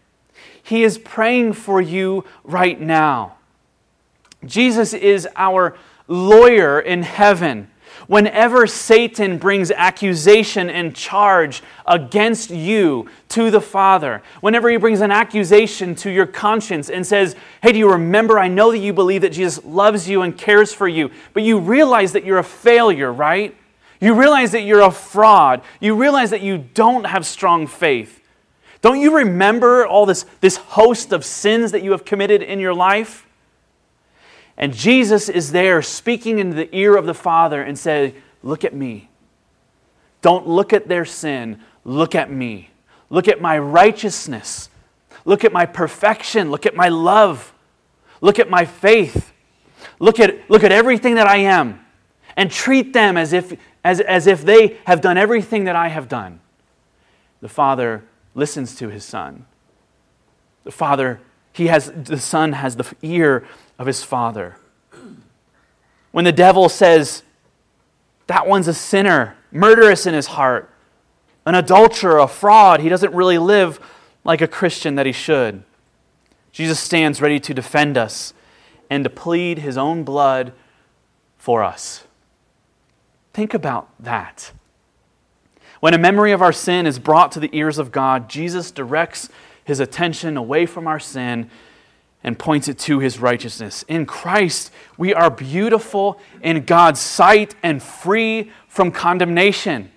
He 0.63 0.83
is 0.83 0.97
praying 0.97 1.55
for 1.55 1.81
you 1.81 2.25
right 2.43 2.81
now. 2.81 3.37
Jesus 4.45 4.95
is 4.95 5.29
our 5.37 5.77
lawyer 6.09 6.81
in 6.81 7.03
heaven. 7.03 7.71
Whenever 8.07 8.67
Satan 8.67 9.39
brings 9.39 9.71
accusation 9.71 10.69
and 10.69 10.95
charge 10.95 11.63
against 11.87 12.51
you 12.51 13.09
to 13.31 13.51
the 13.51 13.61
Father, 13.61 14.23
whenever 14.41 14.69
he 14.69 14.77
brings 14.77 15.01
an 15.01 15.11
accusation 15.11 15.95
to 15.97 16.11
your 16.11 16.27
conscience 16.27 16.91
and 16.91 17.07
says, 17.07 17.35
Hey, 17.63 17.73
do 17.73 17.79
you 17.79 17.91
remember? 17.91 18.39
I 18.39 18.49
know 18.49 18.71
that 18.73 18.79
you 18.79 18.93
believe 18.93 19.23
that 19.23 19.33
Jesus 19.33 19.65
loves 19.65 20.09
you 20.09 20.23
and 20.23 20.37
cares 20.37 20.73
for 20.73 20.89
you, 20.89 21.11
but 21.33 21.43
you 21.43 21.59
realize 21.59 22.13
that 22.13 22.25
you're 22.25 22.39
a 22.39 22.45
failure, 22.45 23.13
right? 23.13 23.57
You 24.01 24.15
realize 24.15 24.53
that 24.53 24.63
you're 24.63 24.83
a 24.83 24.91
fraud. 24.91 25.63
You 25.81 25.97
realize 25.97 26.31
that 26.31 26.43
you 26.43 26.59
don't 26.59 27.05
have 27.05 27.25
strong 27.25 27.67
faith. 27.67 28.21
Don't 28.83 29.01
you 29.01 29.17
remember 29.17 29.87
all 29.87 30.05
this, 30.05 30.27
this 30.43 30.57
host 30.57 31.13
of 31.13 31.25
sins 31.25 31.73
that 31.73 31.83
you 31.83 31.93
have 31.93 32.05
committed 32.05 32.43
in 32.43 32.61
your 32.61 32.75
life? 32.75 33.27
And 34.57 34.73
Jesus 34.73 35.29
is 35.29 35.53
there 35.53 35.83
speaking 35.83 36.39
into 36.39 36.55
the 36.55 36.75
ear 36.75 36.97
of 36.97 37.07
the 37.07 37.15
Father 37.15 37.63
and 37.63 37.79
say, 37.79 38.15
Look 38.43 38.65
at 38.65 38.75
me. 38.75 39.09
Don't 40.21 40.47
look 40.47 40.73
at 40.73 40.89
their 40.89 41.05
sin. 41.05 41.61
Look 41.85 42.15
at 42.15 42.31
me. 42.31 42.71
Look 43.11 43.27
at 43.29 43.41
my 43.41 43.59
righteousness. 43.59 44.69
Look 45.25 45.45
at 45.45 45.53
my 45.53 45.67
perfection. 45.67 46.51
Look 46.51 46.67
at 46.67 46.77
my 46.77 46.89
love. 46.89 47.53
Look 48.21 48.39
at 48.39 48.51
my 48.51 48.65
faith. 48.65 49.33
Look 49.99 50.21
at, 50.21 50.49
look 50.51 50.65
at 50.65 50.73
everything 50.73 51.15
that 51.17 51.27
I 51.27 51.39
am 51.39 51.85
and 52.37 52.51
treat 52.51 52.93
them 52.93 53.17
as 53.17 53.33
if, 53.33 53.57
as, 53.83 54.01
as 54.01 54.27
if 54.27 54.45
they 54.45 54.79
have 54.87 55.01
done 55.01 55.17
everything 55.17 55.65
that 55.65 55.77
I 55.77 55.89
have 55.89 56.09
done. 56.09 56.41
The 57.41 57.49
Father 57.49 58.05
listens 58.35 58.75
to 58.77 58.89
his 58.89 59.05
Son. 59.05 59.47
The 60.65 60.71
Father, 60.71 61.21
he 61.53 61.67
has, 61.69 61.93
the 61.95 62.19
Son 62.19 62.53
has 62.53 62.77
the 62.77 62.91
ear 63.03 63.47
of 63.79 63.87
his 63.87 64.03
Father. 64.03 64.57
When 66.13 66.25
the 66.25 66.33
devil 66.33 66.69
says, 66.69 67.23
that 68.27 68.47
one's 68.47 68.69
a 68.69 68.75
sinner, 68.75 69.37
murderous 69.51 70.07
in 70.07 70.15
his 70.15 70.29
heart, 70.29 70.71
an 71.45 71.55
adulterer, 71.55 72.19
a 72.19 72.29
fraud, 72.29 72.81
he 72.81 72.89
doesn't 72.89 73.13
really 73.13 73.39
live 73.39 73.81
like 74.25 74.41
a 74.41 74.49
Christian 74.49 74.95
that 74.95 75.07
he 75.07 75.13
should. 75.13 75.63
Jesus 76.53 76.79
stands 76.79 77.21
ready 77.21 77.41
to 77.41 77.53
defend 77.53 77.99
us 77.99 78.33
and 78.89 79.05
to 79.05 79.11
plead 79.11 79.59
his 79.59 79.77
own 79.77 80.05
blood 80.05 80.53
for 81.37 81.63
us. 81.63 82.05
Think 83.33 83.53
about 83.53 83.91
that. 83.99 84.53
When 85.81 85.93
a 85.93 85.99
memory 85.99 86.33
of 86.33 86.41
our 86.41 86.53
sin 86.53 86.87
is 86.87 86.99
brought 86.99 87.33
to 87.33 87.41
the 87.41 87.51
ears 87.53 87.77
of 87.79 87.93
God, 87.93 88.31
Jesus 88.31 88.71
directs 88.71 89.29
his 89.65 89.81
attention 89.81 90.37
away 90.37 90.65
from 90.65 90.87
our 90.87 91.01
sin 91.01 91.51
and 92.25 92.39
points 92.39 92.67
it 92.69 92.79
to 92.79 92.99
his 92.99 93.21
righteousness. 93.21 93.85
In 93.87 94.07
Christ, 94.07 94.73
we 94.97 95.13
are 95.13 95.31
beautiful 95.31 96.19
in 96.43 96.65
God's 96.65 96.99
sight 96.99 97.55
and 97.63 97.83
free 97.83 98.51
from 98.67 98.91
condemnation. 98.91 99.91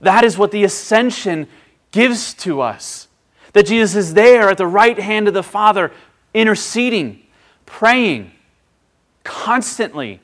That 0.00 0.24
is 0.24 0.38
what 0.38 0.50
the 0.50 0.64
ascension 0.64 1.46
gives 1.92 2.32
to 2.34 2.62
us. 2.62 3.08
That 3.52 3.66
Jesus 3.66 3.94
is 3.94 4.14
there 4.14 4.48
at 4.48 4.56
the 4.56 4.66
right 4.66 4.98
hand 4.98 5.28
of 5.28 5.34
the 5.34 5.42
Father, 5.42 5.92
interceding, 6.32 7.22
praying, 7.66 8.32
constantly, 9.22 10.20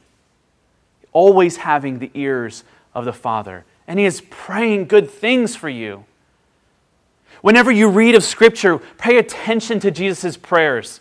always 1.12 1.58
having 1.58 1.98
the 1.98 2.10
ears 2.14 2.64
of 2.94 3.04
the 3.04 3.12
Father. 3.12 3.66
And 3.86 3.98
He 3.98 4.06
is 4.06 4.22
praying 4.30 4.86
good 4.86 5.10
things 5.10 5.54
for 5.54 5.68
you. 5.68 6.06
Whenever 7.40 7.70
you 7.70 7.88
read 7.88 8.14
of 8.14 8.24
Scripture, 8.24 8.78
pay 8.98 9.18
attention 9.18 9.80
to 9.80 9.90
Jesus' 9.90 10.36
prayers. 10.36 11.00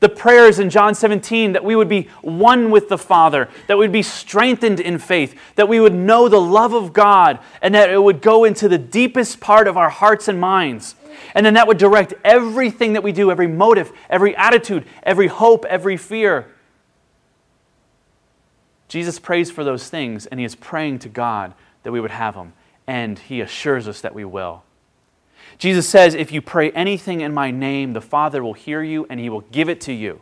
The 0.00 0.08
prayers 0.08 0.58
in 0.58 0.68
John 0.68 0.96
17 0.96 1.52
that 1.52 1.64
we 1.64 1.76
would 1.76 1.88
be 1.88 2.08
one 2.22 2.72
with 2.72 2.88
the 2.88 2.98
Father, 2.98 3.48
that 3.68 3.78
we'd 3.78 3.92
be 3.92 4.02
strengthened 4.02 4.80
in 4.80 4.98
faith, 4.98 5.38
that 5.54 5.68
we 5.68 5.78
would 5.78 5.94
know 5.94 6.28
the 6.28 6.40
love 6.40 6.72
of 6.72 6.92
God, 6.92 7.38
and 7.60 7.74
that 7.76 7.88
it 7.88 8.02
would 8.02 8.20
go 8.20 8.42
into 8.42 8.68
the 8.68 8.78
deepest 8.78 9.38
part 9.38 9.68
of 9.68 9.76
our 9.76 9.90
hearts 9.90 10.26
and 10.26 10.40
minds. 10.40 10.96
And 11.34 11.46
then 11.46 11.54
that 11.54 11.68
would 11.68 11.78
direct 11.78 12.14
everything 12.24 12.94
that 12.94 13.04
we 13.04 13.12
do, 13.12 13.30
every 13.30 13.46
motive, 13.46 13.92
every 14.10 14.34
attitude, 14.34 14.86
every 15.04 15.28
hope, 15.28 15.64
every 15.66 15.96
fear. 15.96 16.48
Jesus 18.88 19.18
prays 19.18 19.50
for 19.50 19.62
those 19.62 19.88
things, 19.88 20.26
and 20.26 20.40
he 20.40 20.44
is 20.44 20.54
praying 20.54 20.98
to 21.00 21.08
God 21.08 21.54
that 21.82 21.92
we 21.92 22.00
would 22.00 22.10
have 22.10 22.34
them, 22.34 22.52
and 22.86 23.18
he 23.18 23.40
assures 23.40 23.86
us 23.86 24.00
that 24.00 24.14
we 24.14 24.24
will. 24.24 24.64
Jesus 25.62 25.88
says, 25.88 26.16
If 26.16 26.32
you 26.32 26.42
pray 26.42 26.72
anything 26.72 27.20
in 27.20 27.32
my 27.32 27.52
name, 27.52 27.92
the 27.92 28.00
Father 28.00 28.42
will 28.42 28.52
hear 28.52 28.82
you 28.82 29.06
and 29.08 29.20
he 29.20 29.30
will 29.30 29.42
give 29.52 29.68
it 29.68 29.80
to 29.82 29.92
you. 29.92 30.20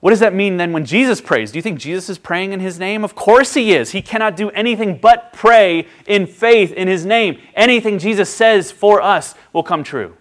What 0.00 0.10
does 0.10 0.20
that 0.20 0.34
mean 0.34 0.58
then 0.58 0.74
when 0.74 0.84
Jesus 0.84 1.22
prays? 1.22 1.52
Do 1.52 1.58
you 1.58 1.62
think 1.62 1.80
Jesus 1.80 2.10
is 2.10 2.18
praying 2.18 2.52
in 2.52 2.60
his 2.60 2.78
name? 2.78 3.02
Of 3.02 3.14
course 3.14 3.54
he 3.54 3.72
is. 3.72 3.92
He 3.92 4.02
cannot 4.02 4.36
do 4.36 4.50
anything 4.50 4.98
but 4.98 5.32
pray 5.32 5.86
in 6.06 6.26
faith 6.26 6.70
in 6.70 6.86
his 6.86 7.06
name. 7.06 7.40
Anything 7.54 7.98
Jesus 7.98 8.28
says 8.28 8.70
for 8.70 9.00
us 9.00 9.34
will 9.54 9.62
come 9.62 9.82
true. 9.82 10.18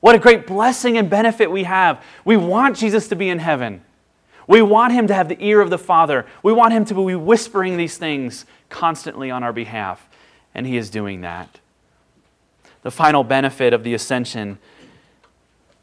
What 0.00 0.14
a 0.14 0.18
great 0.18 0.46
blessing 0.46 0.96
and 0.96 1.10
benefit 1.10 1.50
we 1.50 1.64
have. 1.64 2.02
We 2.24 2.38
want 2.38 2.78
Jesus 2.78 3.08
to 3.08 3.14
be 3.14 3.28
in 3.28 3.40
heaven. 3.40 3.84
We 4.46 4.62
want 4.62 4.94
him 4.94 5.06
to 5.08 5.14
have 5.14 5.28
the 5.28 5.44
ear 5.44 5.60
of 5.60 5.68
the 5.68 5.76
Father. 5.76 6.24
We 6.42 6.54
want 6.54 6.72
him 6.72 6.86
to 6.86 6.94
be 6.94 7.14
whispering 7.14 7.76
these 7.76 7.98
things 7.98 8.46
constantly 8.70 9.30
on 9.30 9.42
our 9.42 9.52
behalf. 9.52 10.08
And 10.54 10.66
he 10.66 10.78
is 10.78 10.88
doing 10.88 11.20
that. 11.20 11.60
The 12.82 12.90
final 12.90 13.24
benefit 13.24 13.72
of 13.72 13.84
the 13.84 13.94
ascension, 13.94 14.58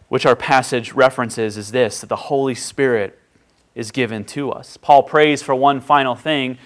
which 0.10 0.26
our 0.26 0.36
passage 0.36 0.94
references, 0.94 1.58
is 1.58 1.72
this 1.72 2.02
that 2.02 2.08
the 2.08 2.16
Holy 2.16 2.56
Spirit 2.56 3.18
is 3.76 3.92
given 3.92 4.26
to 4.26 4.52
us. 4.52 4.78
Paul 4.78 5.04
prays 5.04 5.42
for 5.42 5.56
one 5.56 5.80
final 5.80 6.16
thing. 6.16 6.58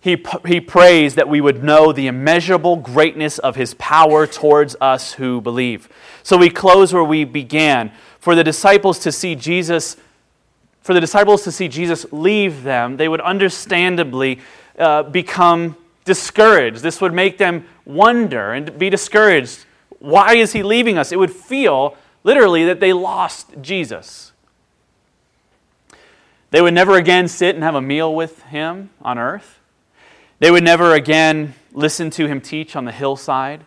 He, 0.00 0.22
he 0.46 0.60
prays 0.60 1.14
that 1.14 1.28
we 1.28 1.40
would 1.40 1.64
know 1.64 1.90
the 1.90 2.06
immeasurable 2.06 2.76
greatness 2.76 3.38
of 3.38 3.56
his 3.56 3.74
power 3.74 4.26
towards 4.26 4.76
us 4.80 5.14
who 5.14 5.40
believe. 5.40 5.88
So 6.22 6.36
we 6.36 6.50
close 6.50 6.92
where 6.92 7.02
we 7.02 7.24
began. 7.24 7.90
For 8.20 8.34
the 8.34 8.44
disciples 8.44 8.98
to 9.00 9.10
see 9.10 9.34
Jesus, 9.34 9.96
for 10.82 10.92
the 10.92 11.00
disciples 11.00 11.42
to 11.44 11.52
see 11.52 11.68
Jesus 11.68 12.04
leave 12.12 12.62
them, 12.64 12.98
they 12.98 13.08
would 13.08 13.22
understandably 13.22 14.40
uh, 14.78 15.04
become 15.04 15.74
discouraged. 16.04 16.82
This 16.82 17.00
would 17.00 17.14
make 17.14 17.38
them 17.38 17.66
wonder 17.84 18.52
and 18.52 18.78
be 18.78 18.90
discouraged. 18.90 19.64
Why 19.98 20.34
is 20.34 20.52
he 20.52 20.62
leaving 20.62 20.98
us? 20.98 21.12
It 21.12 21.18
would 21.18 21.32
feel 21.32 21.96
literally 22.22 22.64
that 22.64 22.80
they 22.80 22.92
lost 22.92 23.50
Jesus. 23.60 24.32
They 26.50 26.62
would 26.62 26.74
never 26.74 26.96
again 26.96 27.26
sit 27.28 27.54
and 27.54 27.64
have 27.64 27.74
a 27.74 27.82
meal 27.82 28.14
with 28.14 28.42
him 28.44 28.90
on 29.02 29.18
earth. 29.18 29.58
They 30.38 30.50
would 30.50 30.62
never 30.62 30.94
again 30.94 31.54
listen 31.72 32.10
to 32.10 32.26
him 32.26 32.40
teach 32.40 32.76
on 32.76 32.84
the 32.84 32.92
hillside. 32.92 33.64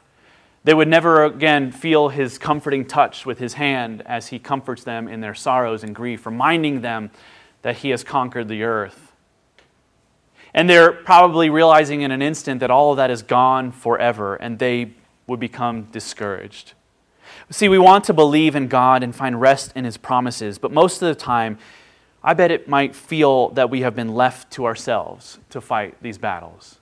They 0.63 0.73
would 0.73 0.87
never 0.87 1.23
again 1.23 1.71
feel 1.71 2.09
his 2.09 2.37
comforting 2.37 2.85
touch 2.85 3.25
with 3.25 3.39
his 3.39 3.53
hand 3.53 4.03
as 4.05 4.27
he 4.27 4.39
comforts 4.39 4.83
them 4.83 5.07
in 5.07 5.21
their 5.21 5.35
sorrows 5.35 5.83
and 5.83 5.95
grief, 5.95 6.25
reminding 6.25 6.81
them 6.81 7.11
that 7.61 7.77
he 7.77 7.89
has 7.89 8.03
conquered 8.03 8.47
the 8.47 8.63
earth. 8.63 9.06
And 10.57 10.67
they're 10.67 10.91
probably 10.91 11.51
realizing 11.51 12.01
in 12.01 12.09
an 12.09 12.23
instant 12.23 12.61
that 12.61 12.71
all 12.71 12.89
of 12.89 12.97
that 12.97 13.11
is 13.11 13.21
gone 13.21 13.71
forever, 13.71 14.37
and 14.37 14.57
they 14.57 14.93
would 15.27 15.39
become 15.39 15.83
discouraged. 15.91 16.73
See, 17.51 17.69
we 17.69 17.77
want 17.77 18.05
to 18.05 18.13
believe 18.13 18.55
in 18.55 18.67
God 18.67 19.03
and 19.03 19.15
find 19.15 19.39
rest 19.39 19.71
in 19.75 19.85
His 19.85 19.97
promises, 19.97 20.57
but 20.57 20.71
most 20.71 20.99
of 21.03 21.09
the 21.09 21.13
time, 21.13 21.59
I 22.23 22.33
bet 22.33 22.49
it 22.49 22.67
might 22.67 22.95
feel 22.95 23.49
that 23.49 23.69
we 23.69 23.81
have 23.81 23.95
been 23.95 24.15
left 24.15 24.49
to 24.53 24.65
ourselves 24.65 25.37
to 25.51 25.61
fight 25.61 25.95
these 26.01 26.17
battles. 26.17 26.79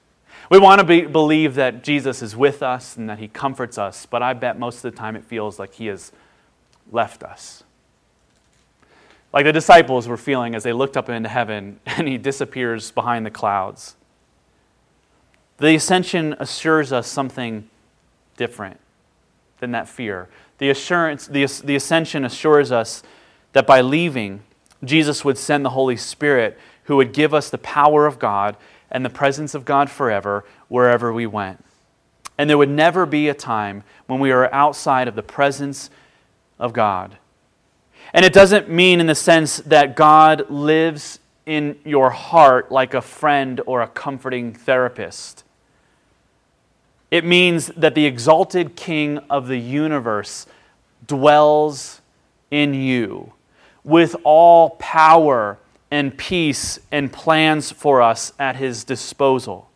We 0.49 0.57
want 0.57 0.79
to 0.79 0.85
be, 0.85 1.01
believe 1.01 1.55
that 1.55 1.83
Jesus 1.83 2.21
is 2.21 2.33
with 2.33 2.63
us 2.63 2.95
and 2.95 3.09
that 3.09 3.19
He 3.19 3.27
comforts 3.27 3.77
us, 3.77 4.05
but 4.05 4.23
I 4.23 4.31
bet 4.31 4.57
most 4.57 4.85
of 4.85 4.93
the 4.93 4.97
time 4.97 5.17
it 5.17 5.25
feels 5.25 5.59
like 5.59 5.73
He 5.73 5.87
has 5.87 6.13
left 6.93 7.23
us. 7.23 7.65
Like 9.35 9.43
the 9.43 9.51
disciples 9.51 10.07
were 10.07 10.15
feeling 10.15 10.55
as 10.55 10.63
they 10.63 10.71
looked 10.71 10.95
up 10.95 11.09
into 11.09 11.27
heaven 11.27 11.81
and 11.85 12.07
He 12.07 12.17
disappears 12.17 12.89
behind 12.91 13.25
the 13.25 13.31
clouds. 13.31 13.97
The 15.57 15.75
ascension 15.75 16.35
assures 16.39 16.91
us 16.91 17.07
something 17.07 17.69
different 18.37 18.79
than 19.59 19.71
that 19.71 19.87
fear. 19.87 20.29
The 20.57 20.69
assurance, 20.69 21.27
the, 21.27 21.45
the 21.63 21.75
ascension 21.75 22.23
assures 22.23 22.71
us 22.71 23.03
that 23.51 23.67
by 23.67 23.81
leaving, 23.81 24.41
Jesus 24.83 25.25
would 25.25 25.37
send 25.37 25.65
the 25.65 25.69
Holy 25.71 25.97
Spirit 25.97 26.57
who 26.83 26.95
would 26.97 27.13
give 27.13 27.33
us 27.33 27.49
the 27.49 27.57
power 27.57 28.05
of 28.05 28.19
God 28.19 28.55
and 28.89 29.03
the 29.03 29.09
presence 29.09 29.53
of 29.53 29.65
God 29.65 29.89
forever 29.89 30.45
wherever 30.67 31.11
we 31.11 31.25
went. 31.25 31.63
And 32.37 32.49
there 32.49 32.57
would 32.57 32.69
never 32.69 33.05
be 33.05 33.27
a 33.27 33.33
time 33.33 33.83
when 34.07 34.19
we 34.19 34.31
are 34.31 34.53
outside 34.53 35.07
of 35.07 35.15
the 35.15 35.23
presence 35.23 35.89
of 36.59 36.73
God. 36.73 37.17
And 38.15 38.23
it 38.23 38.31
doesn't 38.31 38.69
mean 38.69 39.01
in 39.01 39.07
the 39.07 39.13
sense 39.13 39.57
that 39.57 39.97
God 39.97 40.49
lives 40.49 41.19
in 41.45 41.77
your 41.83 42.11
heart 42.11 42.71
like 42.71 42.93
a 42.93 43.01
friend 43.01 43.59
or 43.65 43.81
a 43.81 43.89
comforting 43.89 44.53
therapist. 44.53 45.43
It 47.11 47.25
means 47.25 47.67
that 47.75 47.93
the 47.93 48.05
exalted 48.05 48.77
King 48.77 49.17
of 49.29 49.49
the 49.49 49.57
universe 49.57 50.45
dwells 51.05 51.99
in 52.49 52.73
you 52.73 53.33
with 53.83 54.15
all 54.23 54.69
power 54.79 55.57
and 55.91 56.17
peace 56.17 56.79
and 56.93 57.11
plans 57.11 57.69
for 57.69 58.01
us 58.01 58.31
at 58.39 58.55
his 58.55 58.85
disposal. 58.85 59.69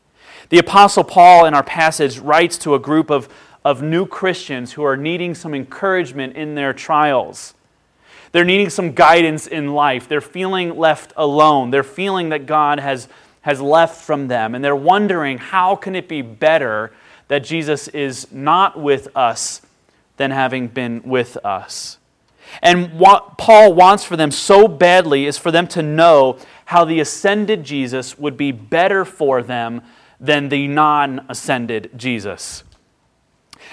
The 0.48 0.60
Apostle 0.60 1.04
Paul, 1.04 1.44
in 1.44 1.54
our 1.54 1.62
passage, 1.62 2.20
writes 2.20 2.58
to 2.60 2.74
a 2.74 2.80
group 2.80 3.10
of, 3.10 3.28
of 3.66 3.82
new 3.82 4.06
Christians 4.06 4.72
who 4.72 4.84
are 4.84 4.96
needing 4.96 5.36
some 5.36 5.54
encouragement 5.54 6.38
in 6.38 6.56
their 6.56 6.72
trials. 6.72 7.54
They're 8.32 8.46
needing 8.46 8.70
some 8.70 8.94
guidance 8.94 9.48
in 9.48 9.74
life. 9.74 10.08
They're 10.08 10.22
feeling 10.22 10.78
left 10.78 11.14
alone. 11.18 11.72
They're 11.72 11.84
feeling 11.84 12.30
that 12.30 12.46
God 12.46 12.80
has, 12.80 13.08
has 13.42 13.60
left 13.60 14.04
from 14.04 14.28
them. 14.28 14.56
And 14.56 14.64
they're 14.64 14.76
wondering 14.76 15.38
how 15.38 15.76
can 15.76 15.96
it 15.96 16.08
be 16.08 16.22
better 16.22 16.92
that 17.28 17.44
Jesus 17.44 17.88
is 17.90 18.32
not 18.32 18.80
with 18.80 19.08
us 19.16 19.62
than 20.18 20.32
having 20.32 20.68
been 20.68 21.02
with 21.04 21.38
us. 21.46 21.98
And 22.62 23.00
what 23.00 23.38
Paul 23.38 23.74
wants 23.74 24.04
for 24.04 24.18
them 24.18 24.32
so 24.32 24.68
badly 24.68 25.26
is 25.26 25.38
for 25.38 25.52
them 25.52 25.68
to 25.68 25.82
know 25.82 26.38
how 26.66 26.86
the 26.86 27.00
ascended 27.00 27.64
Jesus 27.64 28.18
would 28.18 28.38
be 28.38 28.52
better 28.52 29.06
for 29.06 29.42
them 29.42 29.82
than 30.20 30.50
the 30.50 30.68
non 30.68 31.26
ascended 31.30 31.92
Jesus. 31.96 32.64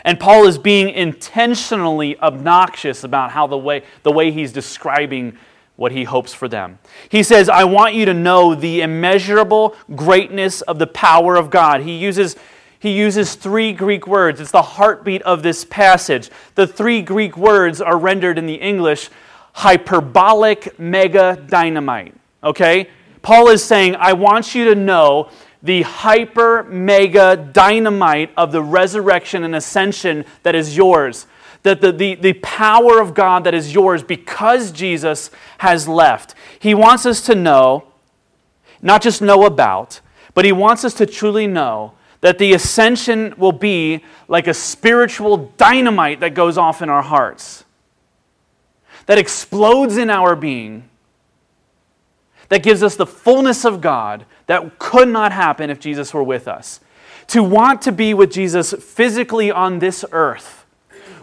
And 0.04 0.20
Paul 0.20 0.46
is 0.46 0.58
being 0.58 0.90
intentionally 0.90 2.18
obnoxious 2.18 3.04
about 3.04 3.30
how 3.30 3.46
the 3.46 3.58
way, 3.58 3.82
the 4.02 4.12
way 4.12 4.30
he's 4.30 4.52
describing 4.52 5.36
what 5.76 5.92
he 5.92 6.04
hopes 6.04 6.32
for 6.32 6.48
them. 6.48 6.78
He 7.08 7.22
says, 7.22 7.48
I 7.48 7.64
want 7.64 7.94
you 7.94 8.06
to 8.06 8.14
know 8.14 8.54
the 8.54 8.80
immeasurable 8.80 9.76
greatness 9.94 10.62
of 10.62 10.78
the 10.78 10.86
power 10.86 11.36
of 11.36 11.50
God. 11.50 11.82
He 11.82 11.96
uses 11.96 12.36
he 12.78 12.90
uses 12.90 13.34
three 13.34 13.72
Greek 13.72 14.06
words. 14.06 14.40
It's 14.40 14.50
the 14.50 14.62
heartbeat 14.62 15.22
of 15.22 15.42
this 15.42 15.64
passage. 15.64 16.30
The 16.54 16.66
three 16.66 17.00
Greek 17.02 17.36
words 17.36 17.80
are 17.80 17.96
rendered 17.98 18.38
in 18.38 18.46
the 18.46 18.54
English 18.54 19.08
hyperbolic 19.54 20.78
mega 20.78 21.42
dynamite. 21.48 22.14
Okay? 22.44 22.88
Paul 23.22 23.48
is 23.48 23.64
saying, 23.64 23.96
I 23.96 24.12
want 24.12 24.54
you 24.54 24.66
to 24.66 24.74
know 24.74 25.30
the 25.62 25.82
hyper 25.82 26.62
mega 26.64 27.36
dynamite 27.36 28.30
of 28.36 28.52
the 28.52 28.62
resurrection 28.62 29.44
and 29.44 29.54
ascension 29.54 30.24
that 30.42 30.54
is 30.54 30.76
yours. 30.76 31.26
That 31.62 31.80
the, 31.80 31.90
the, 31.90 32.14
the 32.14 32.32
power 32.34 33.00
of 33.00 33.14
God 33.14 33.44
that 33.44 33.54
is 33.54 33.74
yours 33.74 34.02
because 34.02 34.70
Jesus 34.70 35.30
has 35.58 35.88
left. 35.88 36.34
He 36.58 36.74
wants 36.74 37.06
us 37.06 37.20
to 37.22 37.34
know, 37.34 37.88
not 38.80 39.02
just 39.02 39.20
know 39.20 39.44
about, 39.44 40.00
but 40.34 40.44
he 40.44 40.52
wants 40.52 40.84
us 40.84 40.94
to 40.94 41.06
truly 41.06 41.46
know 41.46 41.92
that 42.20 42.38
the 42.38 42.52
ascension 42.52 43.34
will 43.36 43.52
be 43.52 44.02
like 44.28 44.46
a 44.46 44.54
spiritual 44.54 45.52
dynamite 45.56 46.20
that 46.20 46.34
goes 46.34 46.56
off 46.56 46.82
in 46.82 46.88
our 46.88 47.02
hearts. 47.02 47.64
that 49.06 49.18
explodes 49.18 49.96
in 49.96 50.10
our 50.10 50.36
being, 50.36 50.88
that 52.48 52.62
gives 52.62 52.82
us 52.82 52.96
the 52.96 53.06
fullness 53.06 53.64
of 53.64 53.80
God 53.80 54.24
that 54.46 54.78
could 54.78 55.08
not 55.08 55.32
happen 55.32 55.70
if 55.70 55.80
Jesus 55.80 56.14
were 56.14 56.22
with 56.22 56.46
us. 56.48 56.80
To 57.28 57.42
want 57.42 57.82
to 57.82 57.92
be 57.92 58.14
with 58.14 58.32
Jesus 58.32 58.72
physically 58.72 59.50
on 59.50 59.80
this 59.80 60.04
earth 60.12 60.64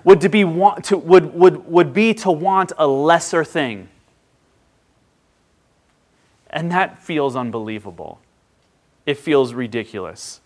would, 0.03 0.19
to 0.21 0.29
be, 0.29 0.43
want, 0.43 0.85
to, 0.85 0.97
would, 0.97 1.33
would, 1.33 1.65
would 1.65 1.93
be 1.93 2.13
to 2.15 2.31
want 2.31 2.73
a 2.77 2.85
lesser 2.85 3.43
thing. 3.43 3.87
And 6.49 6.71
that 6.71 7.01
feels 7.01 7.35
unbelievable. 7.35 8.19
It 9.05 9.17
feels 9.17 9.53
ridiculous. 9.53 10.41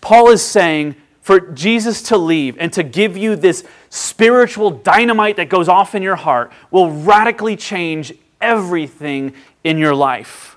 Paul 0.00 0.30
is 0.30 0.42
saying 0.42 0.96
for 1.20 1.40
Jesus 1.40 2.02
to 2.02 2.16
leave 2.16 2.56
and 2.58 2.72
to 2.74 2.84
give 2.84 3.16
you 3.16 3.34
this 3.34 3.64
spiritual 3.90 4.70
dynamite 4.70 5.36
that 5.36 5.48
goes 5.48 5.68
off 5.68 5.94
in 5.94 6.02
your 6.02 6.14
heart 6.16 6.52
will 6.70 6.92
radically 6.92 7.56
change 7.56 8.12
everything 8.40 9.34
in 9.64 9.78
your 9.78 9.94
life. 9.94 10.56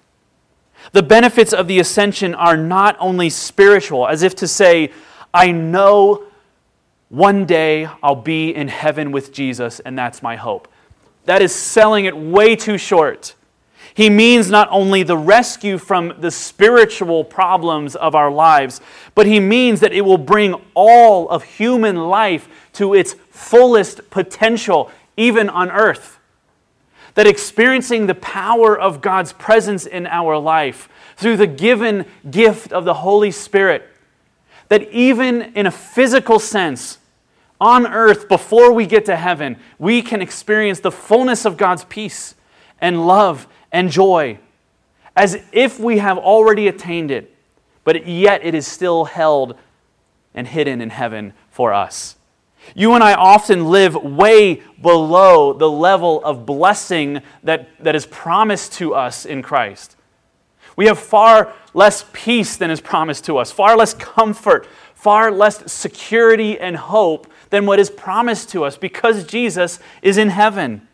The 0.91 1.03
benefits 1.03 1.53
of 1.53 1.67
the 1.67 1.79
ascension 1.79 2.33
are 2.33 2.57
not 2.57 2.95
only 2.99 3.29
spiritual, 3.29 4.07
as 4.07 4.23
if 4.23 4.35
to 4.35 4.47
say, 4.47 4.91
I 5.33 5.51
know 5.51 6.23
one 7.09 7.45
day 7.45 7.87
I'll 8.01 8.15
be 8.15 8.55
in 8.55 8.67
heaven 8.67 9.11
with 9.11 9.33
Jesus, 9.33 9.79
and 9.79 9.97
that's 9.97 10.21
my 10.21 10.35
hope. 10.35 10.67
That 11.25 11.41
is 11.41 11.53
selling 11.53 12.05
it 12.05 12.15
way 12.15 12.55
too 12.55 12.77
short. 12.77 13.35
He 13.93 14.09
means 14.09 14.49
not 14.49 14.67
only 14.71 15.03
the 15.03 15.17
rescue 15.17 15.77
from 15.77 16.13
the 16.19 16.31
spiritual 16.31 17.23
problems 17.23 17.95
of 17.95 18.15
our 18.15 18.31
lives, 18.31 18.79
but 19.15 19.25
he 19.25 19.39
means 19.39 19.79
that 19.81 19.91
it 19.91 20.01
will 20.01 20.17
bring 20.17 20.55
all 20.73 21.27
of 21.29 21.43
human 21.43 21.97
life 22.07 22.47
to 22.73 22.93
its 22.93 23.15
fullest 23.29 24.09
potential, 24.09 24.91
even 25.17 25.49
on 25.49 25.71
earth. 25.71 26.18
That 27.19 27.27
experiencing 27.27 28.07
the 28.07 28.15
power 28.15 28.79
of 28.79 29.01
God's 29.01 29.33
presence 29.33 29.85
in 29.85 30.07
our 30.07 30.37
life 30.37 30.87
through 31.17 31.35
the 31.35 31.47
given 31.47 32.05
gift 32.31 32.71
of 32.71 32.85
the 32.85 32.93
Holy 32.93 33.29
Spirit, 33.29 33.85
that 34.69 34.89
even 34.89 35.41
in 35.53 35.65
a 35.65 35.71
physical 35.71 36.39
sense, 36.39 36.97
on 37.59 37.85
earth, 37.85 38.29
before 38.29 38.71
we 38.71 38.85
get 38.85 39.03
to 39.07 39.17
heaven, 39.17 39.57
we 39.77 40.01
can 40.01 40.21
experience 40.21 40.79
the 40.79 40.93
fullness 40.93 41.43
of 41.43 41.57
God's 41.57 41.83
peace 41.83 42.35
and 42.79 43.05
love 43.05 43.49
and 43.69 43.91
joy 43.91 44.39
as 45.13 45.43
if 45.51 45.77
we 45.77 45.97
have 45.97 46.17
already 46.17 46.69
attained 46.69 47.11
it, 47.11 47.35
but 47.83 48.07
yet 48.07 48.45
it 48.45 48.55
is 48.55 48.65
still 48.65 49.03
held 49.03 49.57
and 50.33 50.47
hidden 50.47 50.79
in 50.79 50.89
heaven 50.89 51.33
for 51.49 51.73
us. 51.73 52.15
You 52.75 52.93
and 52.93 53.03
I 53.03 53.13
often 53.13 53.65
live 53.65 53.95
way 53.95 54.61
below 54.81 55.53
the 55.53 55.69
level 55.69 56.23
of 56.23 56.45
blessing 56.45 57.21
that, 57.43 57.69
that 57.83 57.95
is 57.95 58.05
promised 58.05 58.73
to 58.73 58.93
us 58.93 59.25
in 59.25 59.41
Christ. 59.41 59.95
We 60.75 60.85
have 60.85 60.99
far 60.99 61.53
less 61.73 62.05
peace 62.13 62.55
than 62.55 62.71
is 62.71 62.81
promised 62.81 63.25
to 63.25 63.37
us, 63.37 63.51
far 63.51 63.75
less 63.75 63.93
comfort, 63.93 64.67
far 64.93 65.31
less 65.31 65.71
security 65.71 66.59
and 66.59 66.77
hope 66.77 67.27
than 67.49 67.65
what 67.65 67.79
is 67.79 67.89
promised 67.89 68.49
to 68.49 68.63
us 68.63 68.77
because 68.77 69.25
Jesus 69.25 69.79
is 70.01 70.17
in 70.17 70.29
heaven. 70.29 70.87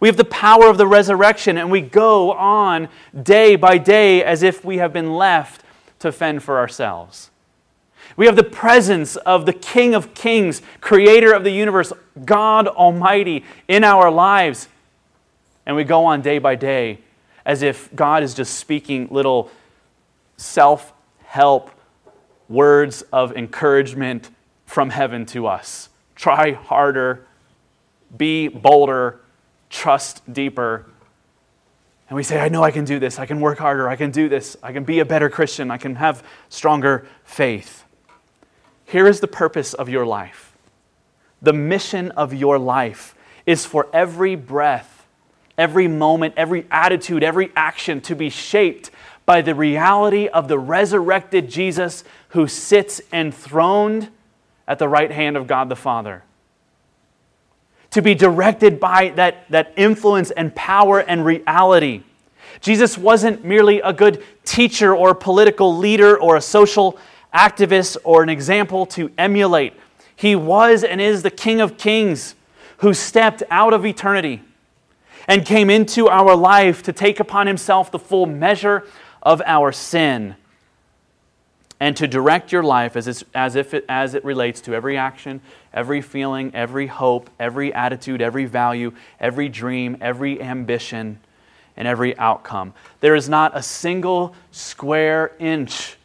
We 0.00 0.08
have 0.08 0.16
the 0.16 0.24
power 0.24 0.68
of 0.68 0.76
the 0.76 0.86
resurrection, 0.86 1.56
and 1.56 1.70
we 1.70 1.80
go 1.80 2.32
on 2.32 2.88
day 3.20 3.56
by 3.56 3.78
day 3.78 4.22
as 4.22 4.42
if 4.42 4.64
we 4.64 4.78
have 4.78 4.92
been 4.92 5.14
left 5.14 5.62
to 6.00 6.12
fend 6.12 6.42
for 6.42 6.58
ourselves. 6.58 7.30
We 8.16 8.26
have 8.26 8.36
the 8.36 8.44
presence 8.44 9.16
of 9.16 9.46
the 9.46 9.52
King 9.52 9.94
of 9.94 10.14
Kings, 10.14 10.62
creator 10.80 11.32
of 11.32 11.44
the 11.44 11.50
universe, 11.50 11.92
God 12.24 12.68
Almighty, 12.68 13.44
in 13.66 13.82
our 13.82 14.10
lives. 14.10 14.68
And 15.66 15.74
we 15.74 15.84
go 15.84 16.04
on 16.04 16.22
day 16.22 16.38
by 16.38 16.54
day 16.54 16.98
as 17.44 17.62
if 17.62 17.94
God 17.94 18.22
is 18.22 18.34
just 18.34 18.54
speaking 18.54 19.08
little 19.10 19.50
self 20.36 20.92
help 21.24 21.70
words 22.48 23.02
of 23.12 23.36
encouragement 23.36 24.30
from 24.66 24.90
heaven 24.90 25.26
to 25.26 25.46
us. 25.46 25.88
Try 26.14 26.52
harder, 26.52 27.26
be 28.16 28.48
bolder, 28.48 29.20
trust 29.70 30.22
deeper. 30.32 30.86
And 32.08 32.16
we 32.16 32.22
say, 32.22 32.38
I 32.38 32.48
know 32.48 32.62
I 32.62 32.70
can 32.70 32.84
do 32.84 32.98
this. 32.98 33.18
I 33.18 33.26
can 33.26 33.40
work 33.40 33.58
harder. 33.58 33.88
I 33.88 33.96
can 33.96 34.10
do 34.10 34.28
this. 34.28 34.56
I 34.62 34.72
can 34.72 34.84
be 34.84 35.00
a 35.00 35.04
better 35.04 35.28
Christian. 35.28 35.70
I 35.70 35.78
can 35.78 35.96
have 35.96 36.22
stronger 36.48 37.06
faith. 37.24 37.84
Here 38.94 39.08
is 39.08 39.18
the 39.18 39.26
purpose 39.26 39.74
of 39.74 39.88
your 39.88 40.06
life. 40.06 40.52
The 41.42 41.52
mission 41.52 42.12
of 42.12 42.32
your 42.32 42.60
life 42.60 43.16
is 43.44 43.66
for 43.66 43.88
every 43.92 44.36
breath, 44.36 45.08
every 45.58 45.88
moment, 45.88 46.34
every 46.36 46.64
attitude, 46.70 47.24
every 47.24 47.50
action 47.56 48.00
to 48.02 48.14
be 48.14 48.30
shaped 48.30 48.92
by 49.26 49.42
the 49.42 49.52
reality 49.52 50.28
of 50.28 50.46
the 50.46 50.60
resurrected 50.60 51.50
Jesus 51.50 52.04
who 52.28 52.46
sits 52.46 53.00
enthroned 53.12 54.10
at 54.68 54.78
the 54.78 54.88
right 54.88 55.10
hand 55.10 55.36
of 55.36 55.48
God 55.48 55.68
the 55.68 55.74
Father 55.74 56.22
to 57.90 58.00
be 58.00 58.14
directed 58.14 58.78
by 58.78 59.08
that, 59.16 59.50
that 59.50 59.72
influence 59.76 60.30
and 60.30 60.54
power 60.54 61.00
and 61.00 61.24
reality. 61.24 62.04
Jesus 62.60 62.96
wasn't 62.96 63.44
merely 63.44 63.80
a 63.80 63.92
good 63.92 64.22
teacher 64.44 64.94
or 64.94 65.10
a 65.10 65.14
political 65.16 65.76
leader 65.76 66.16
or 66.16 66.36
a 66.36 66.40
social 66.40 66.96
activist 67.34 67.96
or 68.04 68.22
an 68.22 68.28
example 68.28 68.86
to 68.86 69.10
emulate. 69.18 69.74
He 70.16 70.36
was 70.36 70.84
and 70.84 71.00
is 71.00 71.22
the 71.22 71.30
King 71.30 71.60
of 71.60 71.76
Kings 71.76 72.34
who 72.78 72.94
stepped 72.94 73.42
out 73.50 73.72
of 73.72 73.84
eternity 73.84 74.42
and 75.26 75.44
came 75.44 75.70
into 75.70 76.08
our 76.08 76.36
life 76.36 76.82
to 76.84 76.92
take 76.92 77.18
upon 77.18 77.46
himself 77.46 77.90
the 77.90 77.98
full 77.98 78.26
measure 78.26 78.86
of 79.22 79.42
our 79.46 79.72
sin 79.72 80.36
and 81.80 81.96
to 81.96 82.06
direct 82.06 82.52
your 82.52 82.62
life 82.62 82.96
as, 82.96 83.24
as, 83.34 83.56
if 83.56 83.74
it, 83.74 83.84
as 83.88 84.14
it 84.14 84.24
relates 84.24 84.60
to 84.62 84.74
every 84.74 84.96
action, 84.96 85.40
every 85.72 86.00
feeling, 86.00 86.54
every 86.54 86.86
hope, 86.86 87.28
every 87.40 87.74
attitude, 87.74 88.22
every 88.22 88.44
value, 88.44 88.92
every 89.18 89.48
dream, 89.48 89.96
every 90.00 90.40
ambition, 90.40 91.18
and 91.76 91.88
every 91.88 92.16
outcome. 92.16 92.72
There 93.00 93.14
is 93.14 93.28
not 93.28 93.56
a 93.56 93.62
single 93.62 94.34
square 94.52 95.32
inch 95.38 95.96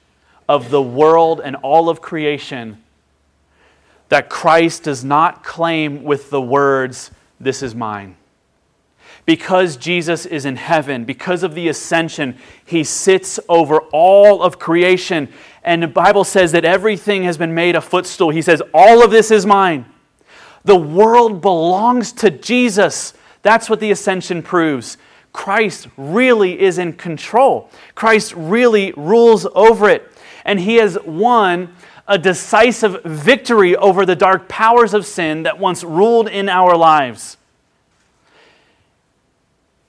of 0.50 0.70
the 0.70 0.82
world 0.82 1.40
and 1.42 1.56
all 1.58 1.88
of 1.88 2.02
creation 2.02 2.84
that 4.10 4.30
Christ 4.30 4.84
does 4.84 5.06
not 5.06 5.44
claim 5.44 6.04
with 6.04 6.32
the 6.32 6.42
words, 6.42 7.12
This 7.40 7.64
is 7.64 7.74
mine. 7.74 8.18
Because 9.26 9.78
Jesus 9.78 10.26
is 10.26 10.46
in 10.46 10.56
heaven, 10.56 11.06
because 11.06 11.44
of 11.44 11.54
the 11.54 11.68
ascension, 11.68 12.36
he 12.66 12.84
sits 12.84 13.40
over 13.48 13.80
all 13.94 14.42
of 14.42 14.58
creation 14.58 15.30
and 15.64 15.84
the 15.84 15.88
Bible 15.88 16.24
says 16.24 16.52
that 16.54 16.66
everything 16.66 17.24
has 17.24 17.38
been 17.38 17.54
made 17.54 17.76
a 17.76 17.82
footstool. 17.82 18.32
He 18.32 18.42
says, 18.42 18.62
All 18.74 19.04
of 19.04 19.12
this 19.12 19.30
is 19.30 19.46
mine. 19.46 19.86
The 20.64 20.76
world 20.76 21.42
belongs 21.42 22.12
to 22.14 22.32
Jesus. 22.32 23.14
That's 23.44 23.70
what 23.70 23.80
the 23.80 23.92
ascension 23.92 24.42
proves. 24.42 24.98
Christ 25.32 25.88
really 25.96 26.60
is 26.60 26.80
in 26.80 26.94
control, 26.94 27.70
Christ 27.94 28.34
really 28.36 28.94
rules 28.98 29.46
over 29.54 29.90
it. 29.90 30.09
And 30.46 30.60
he 30.60 30.76
has 30.76 30.98
won 31.06 31.74
a 32.08 32.18
decisive 32.18 33.04
victory 33.04 33.76
over 33.76 34.06
the 34.06 34.16
dark 34.16 34.50
powers 34.50 34.94
of 34.94 35.06
sin 35.06 35.44
that 35.44 35.60
once 35.60 35.84
ruled 35.84 36.28
in 36.28 36.50
our 36.50 36.76
lives. 36.76 37.38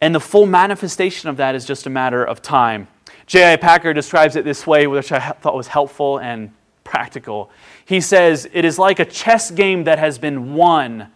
And 0.00 0.14
the 0.14 0.20
full 0.20 0.46
manifestation 0.46 1.28
of 1.28 1.36
that 1.38 1.54
is 1.54 1.64
just 1.64 1.86
a 1.86 1.90
matter 1.90 2.24
of 2.24 2.42
time. 2.42 2.88
J.I. 3.26 3.56
Packer 3.56 3.92
describes 3.92 4.36
it 4.36 4.44
this 4.44 4.66
way, 4.66 4.86
which 4.86 5.12
I 5.12 5.20
thought 5.20 5.54
was 5.54 5.68
helpful 5.68 6.18
and 6.18 6.52
practical. 6.84 7.50
He 7.84 8.00
says, 8.00 8.48
It 8.52 8.64
is 8.64 8.78
like 8.78 8.98
a 8.98 9.04
chess 9.04 9.50
game 9.50 9.84
that 9.84 9.98
has 9.98 10.18
been 10.18 10.54
won, 10.54 11.12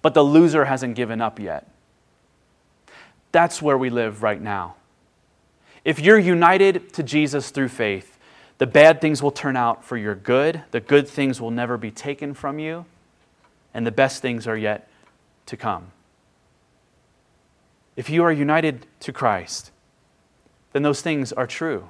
but 0.00 0.14
the 0.14 0.22
loser 0.22 0.64
hasn't 0.64 0.94
given 0.94 1.20
up 1.20 1.38
yet. 1.38 1.68
That's 3.32 3.60
where 3.60 3.76
we 3.78 3.90
live 3.90 4.22
right 4.22 4.40
now. 4.40 4.76
If 5.84 6.00
you're 6.00 6.18
united 6.18 6.92
to 6.94 7.02
Jesus 7.02 7.50
through 7.50 7.68
faith, 7.68 8.09
the 8.60 8.66
bad 8.66 9.00
things 9.00 9.22
will 9.22 9.30
turn 9.30 9.56
out 9.56 9.86
for 9.86 9.96
your 9.96 10.14
good, 10.14 10.60
the 10.70 10.80
good 10.80 11.08
things 11.08 11.40
will 11.40 11.50
never 11.50 11.78
be 11.78 11.90
taken 11.90 12.34
from 12.34 12.58
you, 12.58 12.84
and 13.72 13.86
the 13.86 13.90
best 13.90 14.20
things 14.20 14.46
are 14.46 14.56
yet 14.56 14.86
to 15.46 15.56
come. 15.56 15.92
If 17.96 18.10
you 18.10 18.22
are 18.22 18.30
united 18.30 18.84
to 19.00 19.14
Christ, 19.14 19.70
then 20.74 20.82
those 20.82 21.00
things 21.00 21.32
are 21.32 21.46
true. 21.46 21.88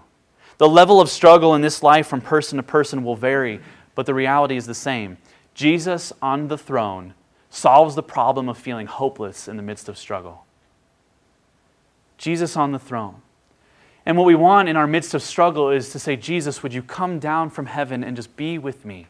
The 0.58 0.68
level 0.68 1.00
of 1.00 1.10
struggle 1.10 1.56
in 1.56 1.60
this 1.60 1.82
life 1.82 2.06
from 2.06 2.20
person 2.20 2.56
to 2.58 2.62
person 2.62 3.02
will 3.02 3.16
vary, 3.16 3.58
but 3.96 4.06
the 4.06 4.14
reality 4.14 4.56
is 4.56 4.66
the 4.66 4.72
same. 4.72 5.18
Jesus 5.54 6.12
on 6.22 6.46
the 6.46 6.58
throne 6.58 7.14
solves 7.50 7.96
the 7.96 8.02
problem 8.04 8.48
of 8.48 8.56
feeling 8.56 8.86
hopeless 8.86 9.48
in 9.48 9.56
the 9.56 9.62
midst 9.64 9.88
of 9.88 9.98
struggle. 9.98 10.44
Jesus 12.16 12.56
on 12.56 12.70
the 12.70 12.78
throne. 12.78 13.22
And 14.10 14.18
what 14.18 14.26
we 14.26 14.34
want 14.34 14.68
in 14.68 14.76
our 14.76 14.88
midst 14.88 15.14
of 15.14 15.22
struggle 15.22 15.70
is 15.70 15.90
to 15.90 16.00
say, 16.00 16.16
Jesus, 16.16 16.64
would 16.64 16.74
you 16.74 16.82
come 16.82 17.20
down 17.20 17.48
from 17.48 17.66
heaven 17.66 18.02
and 18.02 18.16
just 18.16 18.34
be 18.36 18.58
with 18.58 18.84
me? 18.84 19.06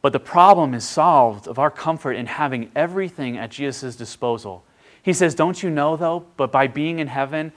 But 0.00 0.14
the 0.14 0.20
problem 0.20 0.72
is 0.72 0.88
solved 0.88 1.48
of 1.48 1.58
our 1.58 1.70
comfort 1.70 2.12
in 2.12 2.24
having 2.24 2.70
everything 2.74 3.36
at 3.36 3.50
Jesus' 3.50 3.94
disposal. 3.94 4.64
He 5.02 5.12
says, 5.12 5.34
Don't 5.34 5.62
you 5.62 5.68
know, 5.68 5.98
though, 5.98 6.24
but 6.38 6.50
by 6.50 6.66
being 6.66 6.98
in 6.98 7.08
heaven, 7.08 7.52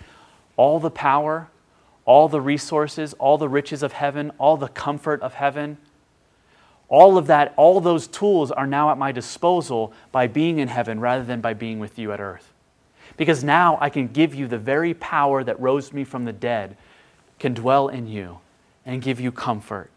all 0.57 0.77
the 0.77 0.91
power, 0.91 1.47
all 2.03 2.27
the 2.27 2.41
resources, 2.41 3.13
all 3.13 3.37
the 3.37 3.47
riches 3.47 3.83
of 3.83 3.93
heaven, 3.93 4.33
all 4.37 4.57
the 4.57 4.67
comfort 4.67 5.21
of 5.21 5.35
heaven, 5.35 5.77
all 6.89 7.17
of 7.17 7.27
that, 7.27 7.53
all 7.55 7.79
those 7.79 8.05
tools 8.05 8.51
are 8.51 8.67
now 8.67 8.91
at 8.91 8.97
my 8.97 9.13
disposal 9.13 9.93
by 10.11 10.27
being 10.27 10.59
in 10.59 10.67
heaven 10.67 10.99
rather 10.99 11.23
than 11.23 11.39
by 11.39 11.53
being 11.53 11.79
with 11.79 11.97
you 11.97 12.11
at 12.11 12.19
earth. 12.19 12.53
Because 13.17 13.43
now 13.43 13.77
I 13.81 13.89
can 13.89 14.07
give 14.07 14.33
you 14.33 14.47
the 14.47 14.57
very 14.59 14.93
power 14.93 15.43
that 15.43 15.59
rose 15.59 15.91
me 15.91 16.03
from 16.03 16.25
the 16.25 16.33
dead, 16.33 16.77
can 17.39 17.53
dwell 17.53 17.87
in 17.87 18.07
you 18.07 18.39
and 18.85 19.01
give 19.01 19.19
you 19.19 19.31
comfort. 19.31 19.91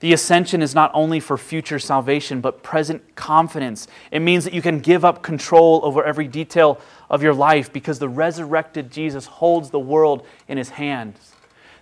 The 0.00 0.12
ascension 0.12 0.60
is 0.60 0.74
not 0.74 0.90
only 0.92 1.20
for 1.20 1.38
future 1.38 1.78
salvation, 1.78 2.40
but 2.40 2.62
present 2.62 3.14
confidence. 3.14 3.86
It 4.10 4.20
means 4.20 4.44
that 4.44 4.52
you 4.52 4.60
can 4.60 4.80
give 4.80 5.04
up 5.04 5.22
control 5.22 5.80
over 5.82 6.04
every 6.04 6.28
detail 6.28 6.78
of 7.08 7.22
your 7.22 7.32
life 7.32 7.72
because 7.72 7.98
the 7.98 8.08
resurrected 8.08 8.90
Jesus 8.90 9.26
holds 9.26 9.70
the 9.70 9.78
world 9.78 10.26
in 10.48 10.58
his 10.58 10.70
hands. 10.70 11.32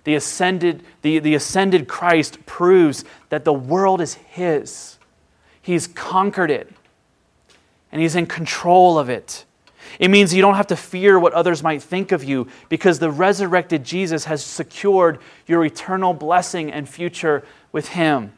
The 0.05 0.15
ascended, 0.15 0.85
the, 1.03 1.21
the 1.21 1.35
ascended 1.35 1.89
Christ 1.89 2.45
proves 2.45 3.05
that 3.29 3.45
the 3.45 3.53
world 3.53 4.01
is 4.01 4.15
his. 4.15 4.99
He's 5.61 5.87
conquered 5.87 6.51
it, 6.51 6.71
and 7.91 8.03
he's 8.03 8.17
in 8.17 8.27
control 8.27 8.99
of 8.99 9.09
it. 9.09 9.45
It 9.99 10.09
means 10.09 10.33
you 10.35 10.43
don't 10.43 10.55
have 10.55 10.69
to 10.69 10.77
fear 10.77 11.19
what 11.19 11.33
others 11.33 11.63
might 11.63 11.83
think 11.83 12.13
of 12.13 12.25
you 12.25 12.49
because 12.69 12.99
the 12.99 13.11
resurrected 13.11 13.85
Jesus 13.85 14.25
has 14.25 14.45
secured 14.45 15.19
your 15.47 15.65
eternal 15.65 16.15
blessing 16.15 16.73
and 16.73 16.89
future 16.89 17.45
with 17.73 17.89
him. 17.89 18.33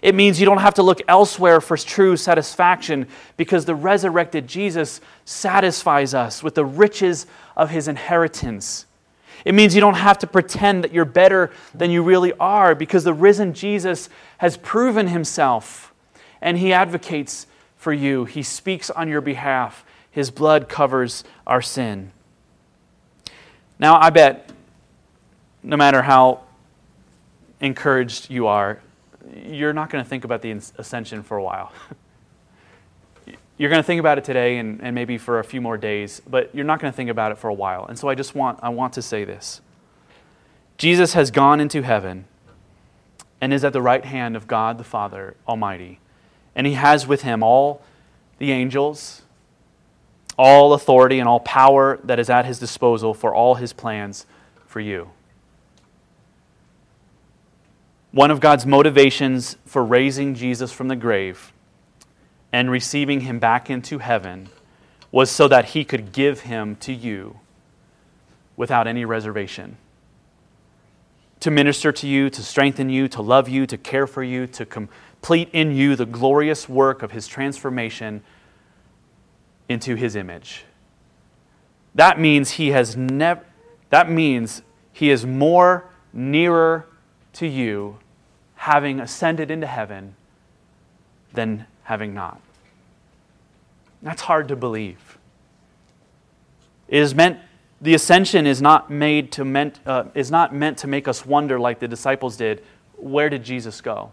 It 0.00 0.14
means 0.14 0.38
you 0.38 0.46
don't 0.46 0.58
have 0.58 0.74
to 0.74 0.82
look 0.82 1.00
elsewhere 1.08 1.60
for 1.60 1.76
true 1.76 2.16
satisfaction 2.16 3.08
because 3.36 3.64
the 3.64 3.74
resurrected 3.74 4.46
Jesus 4.46 5.00
satisfies 5.24 6.14
us 6.14 6.42
with 6.42 6.54
the 6.54 6.64
riches 6.64 7.26
of 7.56 7.70
his 7.70 7.88
inheritance. 7.88 8.86
It 9.44 9.54
means 9.54 9.74
you 9.74 9.80
don't 9.80 9.94
have 9.94 10.18
to 10.18 10.26
pretend 10.26 10.84
that 10.84 10.92
you're 10.92 11.04
better 11.04 11.50
than 11.74 11.90
you 11.90 12.02
really 12.02 12.32
are 12.34 12.74
because 12.74 13.02
the 13.02 13.14
risen 13.14 13.54
Jesus 13.54 14.08
has 14.38 14.56
proven 14.56 15.08
himself 15.08 15.92
and 16.40 16.58
he 16.58 16.72
advocates 16.72 17.46
for 17.76 17.92
you. 17.92 18.24
He 18.24 18.42
speaks 18.42 18.88
on 18.88 19.08
your 19.08 19.20
behalf. 19.20 19.84
His 20.12 20.30
blood 20.30 20.68
covers 20.68 21.24
our 21.46 21.60
sin. 21.60 22.12
Now, 23.78 23.98
I 24.00 24.10
bet 24.10 24.52
no 25.62 25.76
matter 25.76 26.02
how 26.02 26.42
encouraged 27.60 28.30
you 28.30 28.46
are, 28.46 28.80
you're 29.44 29.72
not 29.72 29.90
going 29.90 30.04
to 30.04 30.08
think 30.08 30.24
about 30.24 30.42
the 30.42 30.52
ascension 30.78 31.22
for 31.22 31.36
a 31.36 31.42
while. 31.42 31.72
you're 33.58 33.70
going 33.70 33.82
to 33.82 33.86
think 33.86 34.00
about 34.00 34.18
it 34.18 34.24
today 34.24 34.58
and, 34.58 34.80
and 34.82 34.94
maybe 34.94 35.18
for 35.18 35.38
a 35.38 35.44
few 35.44 35.60
more 35.60 35.76
days, 35.76 36.20
but 36.28 36.54
you're 36.54 36.64
not 36.64 36.80
going 36.80 36.92
to 36.92 36.96
think 36.96 37.10
about 37.10 37.32
it 37.32 37.38
for 37.38 37.48
a 37.48 37.54
while. 37.54 37.86
And 37.86 37.98
so 37.98 38.08
I 38.08 38.14
just 38.14 38.34
want, 38.34 38.58
I 38.62 38.68
want 38.68 38.92
to 38.94 39.02
say 39.02 39.24
this 39.24 39.60
Jesus 40.76 41.14
has 41.14 41.30
gone 41.30 41.60
into 41.60 41.82
heaven 41.82 42.26
and 43.40 43.52
is 43.52 43.64
at 43.64 43.72
the 43.72 43.82
right 43.82 44.04
hand 44.04 44.36
of 44.36 44.46
God 44.46 44.78
the 44.78 44.84
Father 44.84 45.36
Almighty. 45.48 46.00
And 46.54 46.66
he 46.66 46.74
has 46.74 47.06
with 47.06 47.22
him 47.22 47.42
all 47.42 47.82
the 48.38 48.52
angels, 48.52 49.22
all 50.38 50.72
authority, 50.74 51.18
and 51.18 51.28
all 51.28 51.40
power 51.40 52.00
that 52.04 52.18
is 52.18 52.30
at 52.30 52.44
his 52.44 52.58
disposal 52.58 53.14
for 53.14 53.34
all 53.34 53.56
his 53.56 53.72
plans 53.72 54.26
for 54.66 54.80
you. 54.80 55.10
One 58.12 58.30
of 58.30 58.40
God's 58.40 58.66
motivations 58.66 59.56
for 59.64 59.84
raising 59.84 60.34
Jesus 60.34 60.70
from 60.70 60.88
the 60.88 60.96
grave 60.96 61.52
and 62.52 62.70
receiving 62.70 63.20
him 63.20 63.38
back 63.38 63.70
into 63.70 63.98
heaven 63.98 64.50
was 65.10 65.30
so 65.30 65.48
that 65.48 65.66
he 65.66 65.84
could 65.84 66.12
give 66.12 66.40
him 66.40 66.76
to 66.76 66.92
you 66.92 67.40
without 68.56 68.86
any 68.86 69.04
reservation. 69.04 69.76
To 71.40 71.50
minister 71.50 71.90
to 71.92 72.06
you, 72.06 72.30
to 72.30 72.42
strengthen 72.42 72.88
you, 72.88 73.08
to 73.08 73.22
love 73.22 73.48
you, 73.48 73.66
to 73.66 73.76
care 73.76 74.06
for 74.06 74.22
you, 74.22 74.46
to 74.48 74.66
complete 74.66 75.48
in 75.52 75.74
you 75.74 75.96
the 75.96 76.06
glorious 76.06 76.68
work 76.68 77.02
of 77.02 77.12
his 77.12 77.26
transformation 77.26 78.22
into 79.72 79.96
his 79.96 80.14
image. 80.14 80.64
That 81.94 82.20
means 82.20 82.52
he 82.52 82.68
has 82.68 82.96
never 82.96 83.44
that 83.90 84.10
means 84.10 84.62
he 84.94 85.10
is 85.10 85.26
more 85.26 85.84
nearer 86.14 86.86
to 87.34 87.46
you 87.46 87.98
having 88.54 89.00
ascended 89.00 89.50
into 89.50 89.66
heaven 89.66 90.16
than 91.34 91.66
having 91.82 92.14
not. 92.14 92.40
That's 94.02 94.22
hard 94.22 94.48
to 94.48 94.56
believe. 94.56 95.18
It 96.88 97.00
is 97.00 97.14
meant, 97.14 97.38
the 97.82 97.92
ascension 97.92 98.46
is 98.46 98.62
not, 98.62 98.90
made 98.90 99.30
to 99.32 99.44
meant, 99.44 99.78
uh, 99.84 100.04
is 100.14 100.30
not 100.30 100.54
meant 100.54 100.78
to 100.78 100.86
make 100.86 101.06
us 101.06 101.26
wonder 101.26 101.60
like 101.60 101.78
the 101.78 101.88
disciples 101.88 102.36
did 102.36 102.62
where 102.96 103.28
did 103.28 103.44
Jesus 103.44 103.80
go? 103.80 104.12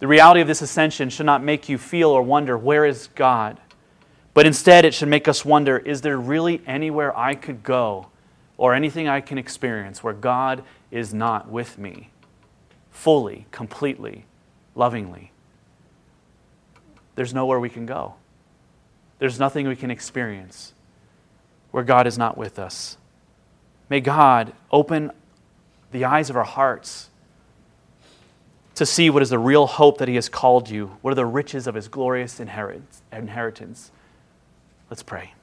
The 0.00 0.08
reality 0.08 0.40
of 0.40 0.48
this 0.48 0.62
ascension 0.62 1.10
should 1.10 1.26
not 1.26 1.44
make 1.44 1.68
you 1.68 1.78
feel 1.78 2.10
or 2.10 2.22
wonder 2.22 2.56
where 2.56 2.84
is 2.84 3.08
God? 3.14 3.60
But 4.34 4.46
instead, 4.46 4.84
it 4.84 4.94
should 4.94 5.08
make 5.08 5.28
us 5.28 5.44
wonder 5.44 5.78
is 5.78 6.00
there 6.00 6.18
really 6.18 6.62
anywhere 6.66 7.16
I 7.16 7.34
could 7.34 7.62
go 7.62 8.08
or 8.56 8.74
anything 8.74 9.08
I 9.08 9.20
can 9.20 9.38
experience 9.38 10.02
where 10.02 10.14
God 10.14 10.62
is 10.90 11.12
not 11.12 11.48
with 11.48 11.78
me? 11.78 12.10
fully, 12.98 13.46
completely, 13.52 14.24
lovingly. 14.74 15.30
There's 17.14 17.32
nowhere 17.32 17.60
we 17.60 17.70
can 17.70 17.86
go. 17.86 18.14
There's 19.20 19.38
nothing 19.38 19.68
we 19.68 19.76
can 19.76 19.88
experience 19.88 20.72
where 21.70 21.84
God 21.84 22.08
is 22.08 22.18
not 22.18 22.36
with 22.36 22.58
us. 22.58 22.96
May 23.88 24.00
God 24.00 24.52
open 24.72 25.12
the 25.92 26.04
eyes 26.04 26.28
of 26.28 26.36
our 26.36 26.42
hearts 26.42 27.08
to 28.74 28.84
see 28.84 29.10
what 29.10 29.22
is 29.22 29.30
the 29.30 29.38
real 29.38 29.68
hope 29.68 29.98
that 29.98 30.08
He 30.08 30.16
has 30.16 30.28
called 30.28 30.68
you, 30.68 30.96
what 31.00 31.12
are 31.12 31.14
the 31.14 31.24
riches 31.24 31.68
of 31.68 31.76
His 31.76 31.86
glorious 31.86 32.40
inheritance. 32.40 33.92
Let's 34.90 35.02
pray. 35.02 35.37